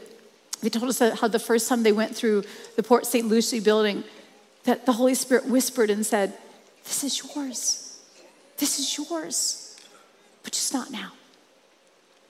they 0.61 0.69
told 0.69 0.89
us 0.89 0.99
how 0.99 1.27
the 1.27 1.39
first 1.39 1.67
time 1.67 1.81
they 1.81 1.91
went 1.91 2.15
through 2.15 2.43
the 2.75 2.83
Port 2.83 3.07
St. 3.07 3.27
Lucie 3.27 3.61
building, 3.61 4.03
that 4.65 4.85
the 4.85 4.93
Holy 4.93 5.15
Spirit 5.15 5.47
whispered 5.47 5.89
and 5.89 6.05
said, 6.05 6.37
This 6.83 7.03
is 7.03 7.35
yours. 7.35 7.99
This 8.57 8.77
is 8.77 8.95
yours, 8.95 9.75
but 10.43 10.53
just 10.53 10.71
not 10.71 10.91
now. 10.91 11.13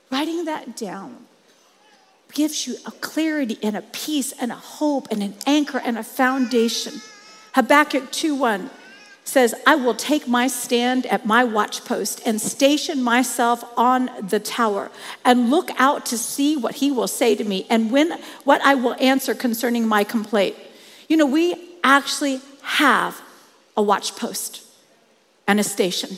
Writing 0.09 0.45
that 0.45 0.77
down 0.77 1.25
gives 2.33 2.67
you 2.67 2.75
a 2.85 2.91
clarity 2.91 3.57
and 3.63 3.75
a 3.75 3.81
peace 3.81 4.33
and 4.39 4.51
a 4.51 4.55
hope 4.55 5.07
and 5.11 5.23
an 5.23 5.35
anchor 5.45 5.79
and 5.79 5.97
a 5.97 6.03
foundation. 6.03 7.01
Habakkuk 7.53 8.11
2:1 8.11 8.69
says, 9.27 9.53
I 9.65 9.75
will 9.75 9.93
take 9.93 10.27
my 10.27 10.47
stand 10.47 11.05
at 11.07 11.25
my 11.25 11.43
watchpost 11.43 12.21
and 12.25 12.39
station 12.39 13.03
myself 13.03 13.63
on 13.75 14.09
the 14.21 14.39
tower 14.39 14.89
and 15.25 15.49
look 15.49 15.69
out 15.77 16.05
to 16.07 16.17
see 16.17 16.55
what 16.55 16.75
he 16.75 16.91
will 16.91 17.07
say 17.07 17.35
to 17.35 17.43
me 17.43 17.65
and 17.69 17.91
when 17.91 18.19
what 18.45 18.61
I 18.61 18.75
will 18.75 18.95
answer 18.99 19.35
concerning 19.35 19.85
my 19.87 20.03
complaint. 20.03 20.55
You 21.09 21.17
know, 21.17 21.25
we 21.25 21.55
actually 21.83 22.41
have 22.61 23.21
a 23.75 23.83
watchpost 23.83 24.65
and 25.45 25.59
a 25.59 25.63
station. 25.63 26.17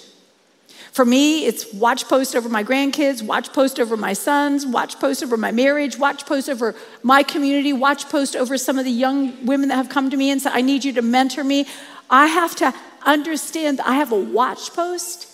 For 0.92 1.06
me, 1.06 1.46
it's 1.46 1.72
watch 1.74 2.08
post 2.08 2.36
over 2.36 2.50
my 2.50 2.64
grandkids, 2.64 3.22
watch 3.22 3.54
post 3.54 3.80
over 3.80 3.96
my 3.96 4.14
sons, 4.14 4.66
watch 4.66 5.00
post 5.00 5.24
over 5.24 5.38
my 5.38 5.52
marriage, 5.52 5.98
watch 5.98 6.26
post 6.26 6.50
over 6.50 6.76
my 7.04 7.22
community, 7.24 7.74
watch 7.74 8.10
post 8.10 8.36
over 8.36 8.58
some 8.58 8.80
of 8.80 8.86
the 8.86 8.92
young 8.92 9.46
women 9.46 9.70
that 9.70 9.76
have 9.76 9.90
come 9.90 10.10
to 10.10 10.18
me 10.18 10.32
and 10.32 10.42
said, 10.42 10.54
I 10.54 10.62
need 10.62 10.84
you 10.84 10.94
to 10.94 11.02
mentor 11.02 11.44
me. 11.44 11.68
I 12.10 12.26
have 12.28 12.56
to 12.58 12.74
understand 13.06 13.80
I 13.82 13.94
have 13.94 14.12
a 14.12 14.20
watch 14.20 14.74
post 14.74 15.28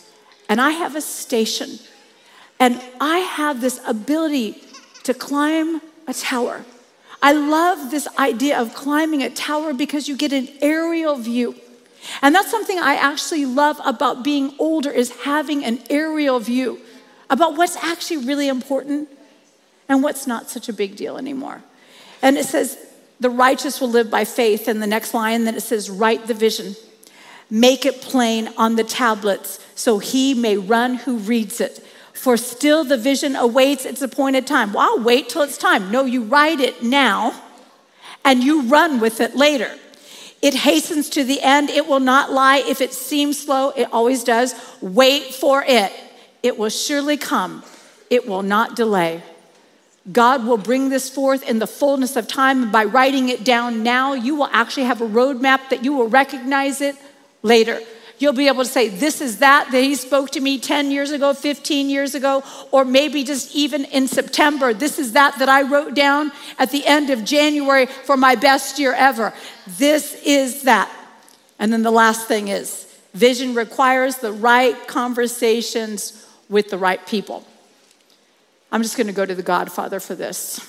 and 0.49 0.59
I 0.59 0.71
have 0.71 0.95
a 0.95 1.01
station. 1.01 1.79
And 2.59 2.81
I 2.99 3.19
have 3.19 3.61
this 3.61 3.81
ability 3.87 4.61
to 5.03 5.13
climb 5.13 5.81
a 6.07 6.13
tower. 6.13 6.63
I 7.21 7.31
love 7.31 7.91
this 7.91 8.07
idea 8.19 8.59
of 8.59 8.73
climbing 8.73 9.23
a 9.23 9.29
tower 9.29 9.73
because 9.73 10.07
you 10.07 10.15
get 10.15 10.31
an 10.31 10.47
aerial 10.61 11.15
view. 11.15 11.55
And 12.21 12.33
that's 12.33 12.51
something 12.51 12.79
I 12.79 12.95
actually 12.95 13.45
love 13.45 13.79
about 13.83 14.23
being 14.23 14.55
older 14.59 14.91
is 14.91 15.11
having 15.23 15.63
an 15.63 15.79
aerial 15.89 16.39
view 16.39 16.79
about 17.29 17.57
what's 17.57 17.75
actually 17.77 18.25
really 18.25 18.47
important 18.47 19.09
and 19.89 20.03
what's 20.03 20.27
not 20.27 20.49
such 20.49 20.69
a 20.69 20.73
big 20.73 20.95
deal 20.95 21.17
anymore. 21.17 21.63
And 22.21 22.37
it 22.37 22.45
says, 22.45 22.77
the 23.19 23.29
righteous 23.29 23.79
will 23.79 23.89
live 23.89 24.09
by 24.09 24.25
faith. 24.25 24.67
And 24.67 24.81
the 24.81 24.87
next 24.87 25.13
line, 25.13 25.45
then 25.45 25.55
it 25.55 25.61
says, 25.61 25.89
write 25.89 26.27
the 26.27 26.33
vision, 26.33 26.75
make 27.49 27.85
it 27.85 28.01
plain 28.01 28.49
on 28.57 28.75
the 28.75 28.83
tablets 28.83 29.59
so 29.75 29.99
he 29.99 30.33
may 30.33 30.57
run 30.57 30.95
who 30.95 31.17
reads 31.17 31.61
it. 31.61 31.79
For 32.13 32.37
still 32.37 32.83
the 32.83 32.97
vision 32.97 33.35
awaits 33.35 33.85
its 33.85 34.01
appointed 34.01 34.47
time. 34.47 34.73
Well, 34.73 34.97
I'll 34.97 35.03
wait 35.03 35.29
till 35.29 35.43
it's 35.43 35.57
time. 35.57 35.91
No, 35.91 36.05
you 36.05 36.23
write 36.23 36.59
it 36.59 36.81
now 36.81 37.39
and 38.23 38.43
you 38.43 38.63
run 38.63 38.99
with 38.99 39.21
it 39.21 39.35
later. 39.35 39.77
It 40.45 40.53
hastens 40.53 41.09
to 41.09 41.23
the 41.23 41.41
end. 41.41 41.71
It 41.71 41.87
will 41.87 41.99
not 41.99 42.31
lie. 42.31 42.57
If 42.57 42.79
it 42.79 42.93
seems 42.93 43.43
slow, 43.43 43.71
it 43.71 43.91
always 43.91 44.23
does. 44.23 44.53
Wait 44.79 45.33
for 45.33 45.63
it. 45.67 45.91
It 46.43 46.59
will 46.59 46.69
surely 46.69 47.17
come. 47.17 47.63
It 48.11 48.27
will 48.27 48.43
not 48.43 48.75
delay. 48.75 49.23
God 50.11 50.45
will 50.45 50.59
bring 50.59 50.89
this 50.89 51.09
forth 51.09 51.41
in 51.41 51.57
the 51.57 51.65
fullness 51.65 52.15
of 52.15 52.27
time. 52.27 52.69
By 52.69 52.83
writing 52.83 53.29
it 53.29 53.43
down 53.43 53.81
now, 53.81 54.13
you 54.13 54.35
will 54.35 54.49
actually 54.51 54.83
have 54.83 55.01
a 55.01 55.07
roadmap 55.07 55.69
that 55.69 55.83
you 55.83 55.93
will 55.93 56.09
recognize 56.09 56.79
it 56.79 56.95
later. 57.41 57.81
You'll 58.17 58.33
be 58.33 58.47
able 58.47 58.63
to 58.63 58.69
say, 58.69 58.87
This 58.87 59.19
is 59.19 59.39
that 59.39 59.71
that 59.71 59.81
he 59.81 59.95
spoke 59.95 60.31
to 60.31 60.39
me 60.39 60.57
10 60.57 60.91
years 60.91 61.11
ago, 61.11 61.33
15 61.33 61.89
years 61.89 62.15
ago, 62.15 62.43
or 62.71 62.85
maybe 62.85 63.23
just 63.23 63.55
even 63.55 63.85
in 63.85 64.07
September. 64.07 64.73
This 64.73 64.99
is 64.99 65.13
that 65.13 65.37
that 65.39 65.49
I 65.49 65.63
wrote 65.63 65.95
down 65.95 66.31
at 66.57 66.71
the 66.71 66.85
end 66.85 67.09
of 67.09 67.25
January 67.25 67.87
for 67.87 68.15
my 68.15 68.35
best 68.35 68.79
year 68.79 68.93
ever. 68.93 69.33
This 69.67 70.21
is 70.23 70.63
that. 70.63 70.89
And 71.59 71.73
then 71.73 71.83
the 71.83 71.91
last 71.91 72.27
thing 72.27 72.47
is 72.47 72.85
vision 73.13 73.55
requires 73.55 74.17
the 74.17 74.31
right 74.31 74.87
conversations 74.87 76.25
with 76.49 76.69
the 76.69 76.77
right 76.77 77.05
people. 77.07 77.45
I'm 78.71 78.81
just 78.81 78.97
going 78.97 79.07
to 79.07 79.13
go 79.13 79.25
to 79.25 79.35
the 79.35 79.43
Godfather 79.43 79.99
for 79.99 80.15
this. 80.15 80.59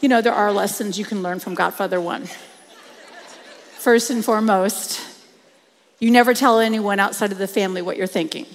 You 0.00 0.08
know, 0.08 0.20
there 0.22 0.32
are 0.32 0.52
lessons 0.52 0.98
you 0.98 1.04
can 1.04 1.22
learn 1.22 1.40
from 1.40 1.54
Godfather 1.54 2.00
1. 2.00 2.26
First 3.78 4.10
and 4.10 4.24
foremost, 4.24 5.09
you 6.00 6.10
never 6.10 6.34
tell 6.34 6.58
anyone 6.58 6.98
outside 6.98 7.30
of 7.30 7.38
the 7.38 7.46
family 7.46 7.82
what 7.82 7.96
you're 7.96 8.06
thinking. 8.06 8.46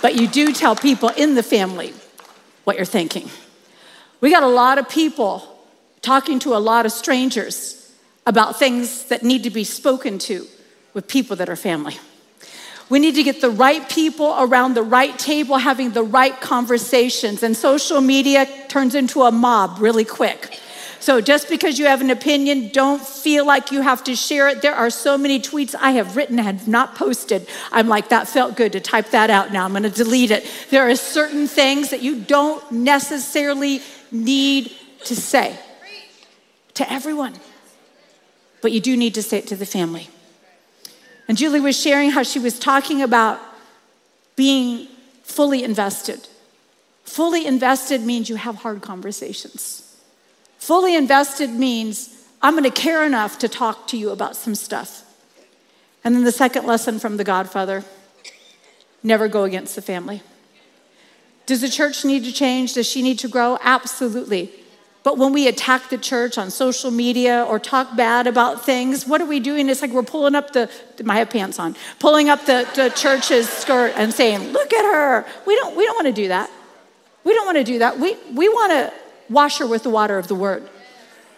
But 0.00 0.14
you 0.14 0.26
do 0.28 0.52
tell 0.52 0.74
people 0.74 1.10
in 1.10 1.34
the 1.34 1.42
family 1.42 1.92
what 2.64 2.76
you're 2.76 2.86
thinking. 2.86 3.28
We 4.20 4.30
got 4.30 4.42
a 4.42 4.48
lot 4.48 4.78
of 4.78 4.88
people 4.88 5.58
talking 6.00 6.38
to 6.40 6.54
a 6.54 6.58
lot 6.58 6.86
of 6.86 6.92
strangers 6.92 7.76
about 8.26 8.58
things 8.58 9.06
that 9.06 9.22
need 9.22 9.42
to 9.44 9.50
be 9.50 9.64
spoken 9.64 10.18
to 10.20 10.46
with 10.94 11.08
people 11.08 11.36
that 11.36 11.48
are 11.48 11.56
family. 11.56 11.98
We 12.88 12.98
need 12.98 13.14
to 13.14 13.22
get 13.22 13.40
the 13.40 13.50
right 13.50 13.88
people 13.88 14.34
around 14.38 14.74
the 14.74 14.82
right 14.82 15.16
table 15.18 15.58
having 15.58 15.90
the 15.90 16.02
right 16.02 16.38
conversations, 16.40 17.42
and 17.42 17.56
social 17.56 18.00
media 18.00 18.46
turns 18.68 18.94
into 18.94 19.22
a 19.22 19.30
mob 19.30 19.78
really 19.80 20.04
quick. 20.04 20.60
So 21.00 21.22
just 21.22 21.48
because 21.48 21.78
you 21.78 21.86
have 21.86 22.02
an 22.02 22.10
opinion, 22.10 22.68
don't 22.68 23.00
feel 23.00 23.46
like 23.46 23.72
you 23.72 23.80
have 23.80 24.04
to 24.04 24.14
share 24.14 24.48
it. 24.48 24.60
There 24.60 24.74
are 24.74 24.90
so 24.90 25.16
many 25.16 25.40
tweets 25.40 25.74
I 25.74 25.92
have 25.92 26.14
written 26.14 26.38
and 26.38 26.46
have 26.46 26.68
not 26.68 26.94
posted. 26.94 27.48
I'm 27.72 27.88
like, 27.88 28.10
that 28.10 28.28
felt 28.28 28.54
good 28.54 28.72
to 28.72 28.80
type 28.80 29.10
that 29.10 29.30
out 29.30 29.50
now. 29.50 29.64
I'm 29.64 29.72
going 29.72 29.82
to 29.84 29.90
delete 29.90 30.30
it. 30.30 30.46
There 30.68 30.88
are 30.88 30.94
certain 30.94 31.46
things 31.46 31.88
that 31.88 32.02
you 32.02 32.20
don't 32.20 32.70
necessarily 32.70 33.80
need 34.12 34.72
to 35.04 35.16
say 35.16 35.58
to 36.74 36.92
everyone, 36.92 37.34
but 38.60 38.70
you 38.72 38.80
do 38.80 38.94
need 38.94 39.14
to 39.14 39.22
say 39.22 39.38
it 39.38 39.46
to 39.48 39.56
the 39.56 39.66
family. 39.66 40.10
And 41.28 41.38
Julie 41.38 41.60
was 41.60 41.80
sharing 41.80 42.10
how 42.10 42.24
she 42.24 42.38
was 42.38 42.58
talking 42.58 43.00
about 43.00 43.40
being 44.36 44.88
fully 45.22 45.64
invested. 45.64 46.28
Fully 47.04 47.46
invested 47.46 48.02
means 48.02 48.28
you 48.28 48.36
have 48.36 48.56
hard 48.56 48.82
conversations. 48.82 49.89
Fully 50.60 50.94
invested 50.94 51.50
means 51.50 52.22
I'm 52.42 52.52
going 52.52 52.64
to 52.64 52.70
care 52.70 53.04
enough 53.04 53.38
to 53.38 53.48
talk 53.48 53.86
to 53.88 53.96
you 53.96 54.10
about 54.10 54.36
some 54.36 54.54
stuff. 54.54 55.02
And 56.04 56.14
then 56.14 56.24
the 56.24 56.32
second 56.32 56.66
lesson 56.66 56.98
from 56.98 57.16
the 57.16 57.24
Godfather 57.24 57.82
never 59.02 59.26
go 59.26 59.44
against 59.44 59.74
the 59.74 59.82
family. 59.82 60.22
Does 61.46 61.62
the 61.62 61.68
church 61.68 62.04
need 62.04 62.24
to 62.24 62.32
change? 62.32 62.74
Does 62.74 62.86
she 62.86 63.00
need 63.00 63.18
to 63.20 63.28
grow? 63.28 63.58
Absolutely. 63.62 64.52
But 65.02 65.16
when 65.16 65.32
we 65.32 65.48
attack 65.48 65.88
the 65.88 65.96
church 65.96 66.36
on 66.36 66.50
social 66.50 66.90
media 66.90 67.42
or 67.48 67.58
talk 67.58 67.96
bad 67.96 68.26
about 68.26 68.62
things, 68.62 69.06
what 69.06 69.22
are 69.22 69.26
we 69.26 69.40
doing? 69.40 69.70
It's 69.70 69.80
like 69.80 69.92
we're 69.92 70.02
pulling 70.02 70.34
up 70.34 70.52
the, 70.52 70.70
I 71.08 71.18
have 71.18 71.30
pants 71.30 71.58
on, 71.58 71.74
pulling 71.98 72.28
up 72.28 72.44
the, 72.44 72.68
the 72.74 72.90
church's 72.90 73.48
skirt 73.48 73.94
and 73.96 74.12
saying, 74.12 74.52
look 74.52 74.74
at 74.74 74.84
her. 74.84 75.24
We 75.46 75.56
don't, 75.56 75.74
we 75.74 75.86
don't 75.86 75.96
want 75.96 76.08
to 76.08 76.22
do 76.22 76.28
that. 76.28 76.50
We 77.24 77.32
don't 77.32 77.46
want 77.46 77.56
to 77.56 77.64
do 77.64 77.78
that. 77.78 77.98
We, 77.98 78.14
we 78.34 78.48
want 78.50 78.72
to 78.72 78.92
wash 79.30 79.58
her 79.58 79.66
with 79.66 79.84
the 79.84 79.90
water 79.90 80.18
of 80.18 80.28
the 80.28 80.34
word. 80.34 80.68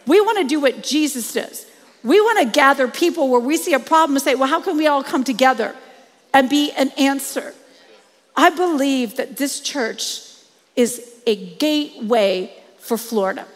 We 0.06 0.20
want 0.20 0.38
to 0.38 0.44
do 0.44 0.58
what 0.58 0.82
Jesus 0.82 1.32
does. 1.32 1.66
We 2.02 2.20
want 2.20 2.40
to 2.40 2.46
gather 2.46 2.88
people 2.88 3.28
where 3.28 3.40
we 3.40 3.56
see 3.56 3.74
a 3.74 3.78
problem 3.78 4.16
and 4.16 4.22
say, 4.22 4.34
well, 4.34 4.48
how 4.48 4.60
can 4.60 4.76
we 4.76 4.88
all 4.88 5.04
come 5.04 5.22
together 5.22 5.76
and 6.34 6.50
be 6.50 6.72
an 6.72 6.90
answer? 6.98 7.54
I 8.34 8.50
believe 8.50 9.16
that 9.16 9.36
this 9.36 9.60
church 9.60 10.22
is 10.74 11.12
a 11.26 11.36
gateway 11.36 12.52
for 12.78 12.96
Florida. 12.96 13.46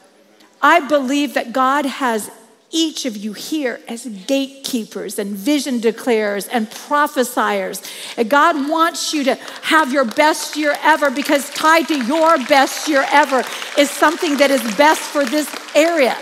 I 0.62 0.80
believe 0.80 1.34
that 1.34 1.52
God 1.52 1.86
has 1.86 2.30
each 2.70 3.06
of 3.06 3.16
you 3.16 3.32
here 3.32 3.80
as 3.88 4.06
gatekeepers 4.06 5.18
and 5.18 5.30
vision 5.30 5.80
declarers 5.80 6.48
and 6.50 6.70
prophesiers. 6.70 7.82
And 8.16 8.28
God 8.28 8.68
wants 8.68 9.14
you 9.14 9.24
to 9.24 9.34
have 9.62 9.92
your 9.92 10.04
best 10.04 10.56
year 10.56 10.76
ever 10.82 11.10
because 11.10 11.48
tied 11.50 11.88
to 11.88 12.04
your 12.04 12.38
best 12.46 12.88
year 12.88 13.04
ever 13.10 13.44
is 13.78 13.90
something 13.90 14.36
that 14.38 14.50
is 14.50 14.62
best 14.76 15.00
for 15.00 15.24
this 15.24 15.48
area. 15.74 16.16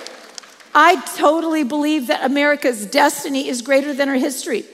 I 0.74 1.00
totally 1.16 1.64
believe 1.64 2.08
that 2.08 2.24
America's 2.24 2.84
destiny 2.86 3.48
is 3.48 3.62
greater 3.62 3.94
than 3.94 4.08
her 4.08 4.16
history. 4.16 4.64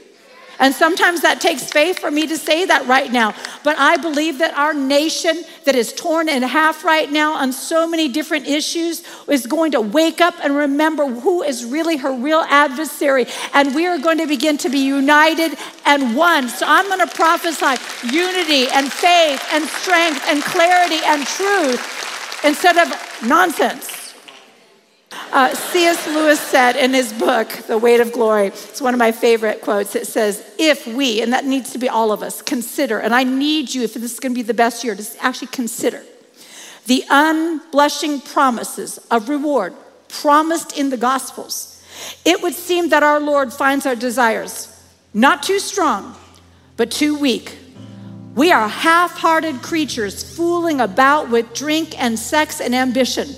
And 0.61 0.75
sometimes 0.75 1.23
that 1.23 1.41
takes 1.41 1.65
faith 1.65 1.99
for 1.99 2.11
me 2.11 2.27
to 2.27 2.37
say 2.37 2.67
that 2.67 2.87
right 2.87 3.11
now. 3.11 3.35
But 3.65 3.79
I 3.79 3.97
believe 3.97 4.39
that 4.39 4.55
our 4.55 4.75
nation 4.75 5.43
that 5.65 5.75
is 5.75 5.93
torn 5.95 6.29
in 6.29 6.43
half 6.43 6.85
right 6.85 7.11
now 7.11 7.33
on 7.33 7.53
so 7.53 7.89
many 7.89 8.09
different 8.09 8.47
issues 8.47 9.03
is 9.27 9.47
going 9.47 9.73
to 9.73 9.81
wake 9.81 10.21
up 10.21 10.35
and 10.45 10.55
remember 10.55 11.07
who 11.07 11.43
is 11.43 11.65
really 11.65 11.97
her 11.97 12.13
real 12.13 12.45
adversary. 12.49 13.27
And 13.55 13.75
we 13.75 13.87
are 13.87 13.99
going 13.99 14.19
to 14.19 14.27
begin 14.27 14.59
to 14.59 14.69
be 14.69 14.81
united 14.81 15.59
and 15.87 16.15
one. 16.15 16.49
So 16.51 16.67
I'm 16.69 16.87
going 16.89 17.09
to 17.09 17.15
prophesy 17.15 17.81
unity 18.07 18.69
and 18.69 18.93
faith 18.93 19.43
and 19.53 19.65
strength 19.65 20.23
and 20.29 20.43
clarity 20.43 21.01
and 21.07 21.27
truth 21.27 22.45
instead 22.45 22.77
of 22.77 22.93
nonsense. 23.27 24.00
Uh, 25.13 25.55
C.S. 25.55 26.07
Lewis 26.09 26.41
said 26.41 26.77
in 26.77 26.93
his 26.93 27.13
book, 27.13 27.49
The 27.67 27.79
Weight 27.79 28.01
of 28.01 28.13
Glory, 28.13 28.49
it's 28.49 28.81
one 28.81 28.95
of 28.95 28.99
my 28.99 29.13
favorite 29.13 29.61
quotes. 29.61 29.95
It 29.95 30.07
says, 30.07 30.55
If 30.59 30.87
we, 30.87 31.21
and 31.21 31.33
that 31.33 31.45
needs 31.45 31.73
to 31.73 31.79
be 31.79 31.89
all 31.89 32.13
of 32.13 32.23
us, 32.23 32.43
consider, 32.43 32.99
and 32.99 33.15
I 33.15 33.25
need 33.25 33.75
you, 33.75 33.83
if 33.83 33.95
this 33.95 34.13
is 34.13 34.21
going 34.21 34.33
to 34.33 34.39
be 34.39 34.43
the 34.43 34.55
best 34.55 34.85
year, 34.85 34.95
to 34.95 35.07
actually 35.21 35.49
consider 35.49 36.03
the 36.87 37.05
unblushing 37.11 38.25
promises 38.25 38.99
of 39.11 39.29
reward 39.29 39.75
promised 40.09 40.77
in 40.77 40.91
the 40.91 40.97
Gospels, 40.97 41.85
it 42.25 42.43
would 42.43 42.55
seem 42.55 42.89
that 42.89 43.03
our 43.03 43.21
Lord 43.21 43.53
finds 43.53 43.87
our 43.87 43.95
desires 43.97 44.67
not 45.13 45.43
too 45.43 45.59
strong, 45.59 46.17
but 46.77 46.91
too 46.91 47.17
weak. 47.17 47.57
We 48.35 48.53
are 48.53 48.69
half 48.69 49.19
hearted 49.19 49.61
creatures 49.61 50.37
fooling 50.37 50.81
about 50.81 51.31
with 51.31 51.53
drink 51.53 52.01
and 52.01 52.17
sex 52.19 52.61
and 52.61 52.75
ambition 52.75 53.29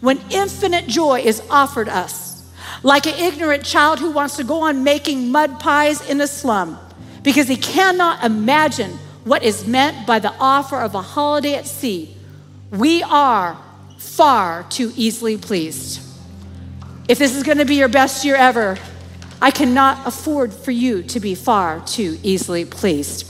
when 0.00 0.20
infinite 0.30 0.86
joy 0.86 1.20
is 1.20 1.42
offered 1.50 1.88
us, 1.88 2.48
like 2.82 3.06
an 3.06 3.18
ignorant 3.18 3.64
child 3.64 3.98
who 3.98 4.10
wants 4.10 4.36
to 4.36 4.44
go 4.44 4.62
on 4.62 4.84
making 4.84 5.30
mud 5.30 5.60
pies 5.60 6.08
in 6.08 6.20
a 6.20 6.26
slum 6.26 6.78
because 7.22 7.48
he 7.48 7.56
cannot 7.56 8.24
imagine 8.24 8.90
what 9.24 9.42
is 9.42 9.66
meant 9.66 10.06
by 10.06 10.18
the 10.18 10.32
offer 10.40 10.80
of 10.80 10.94
a 10.94 11.02
holiday 11.02 11.54
at 11.54 11.66
sea. 11.66 12.16
We 12.70 13.02
are 13.02 13.58
far 13.98 14.64
too 14.70 14.92
easily 14.96 15.36
pleased. 15.36 16.00
If 17.08 17.18
this 17.18 17.34
is 17.34 17.42
going 17.42 17.58
to 17.58 17.64
be 17.64 17.74
your 17.74 17.88
best 17.88 18.24
year 18.24 18.36
ever, 18.36 18.78
I 19.42 19.50
cannot 19.50 20.06
afford 20.06 20.52
for 20.52 20.70
you 20.70 21.02
to 21.04 21.20
be 21.20 21.34
far 21.34 21.80
too 21.80 22.18
easily 22.22 22.64
pleased. 22.64 23.29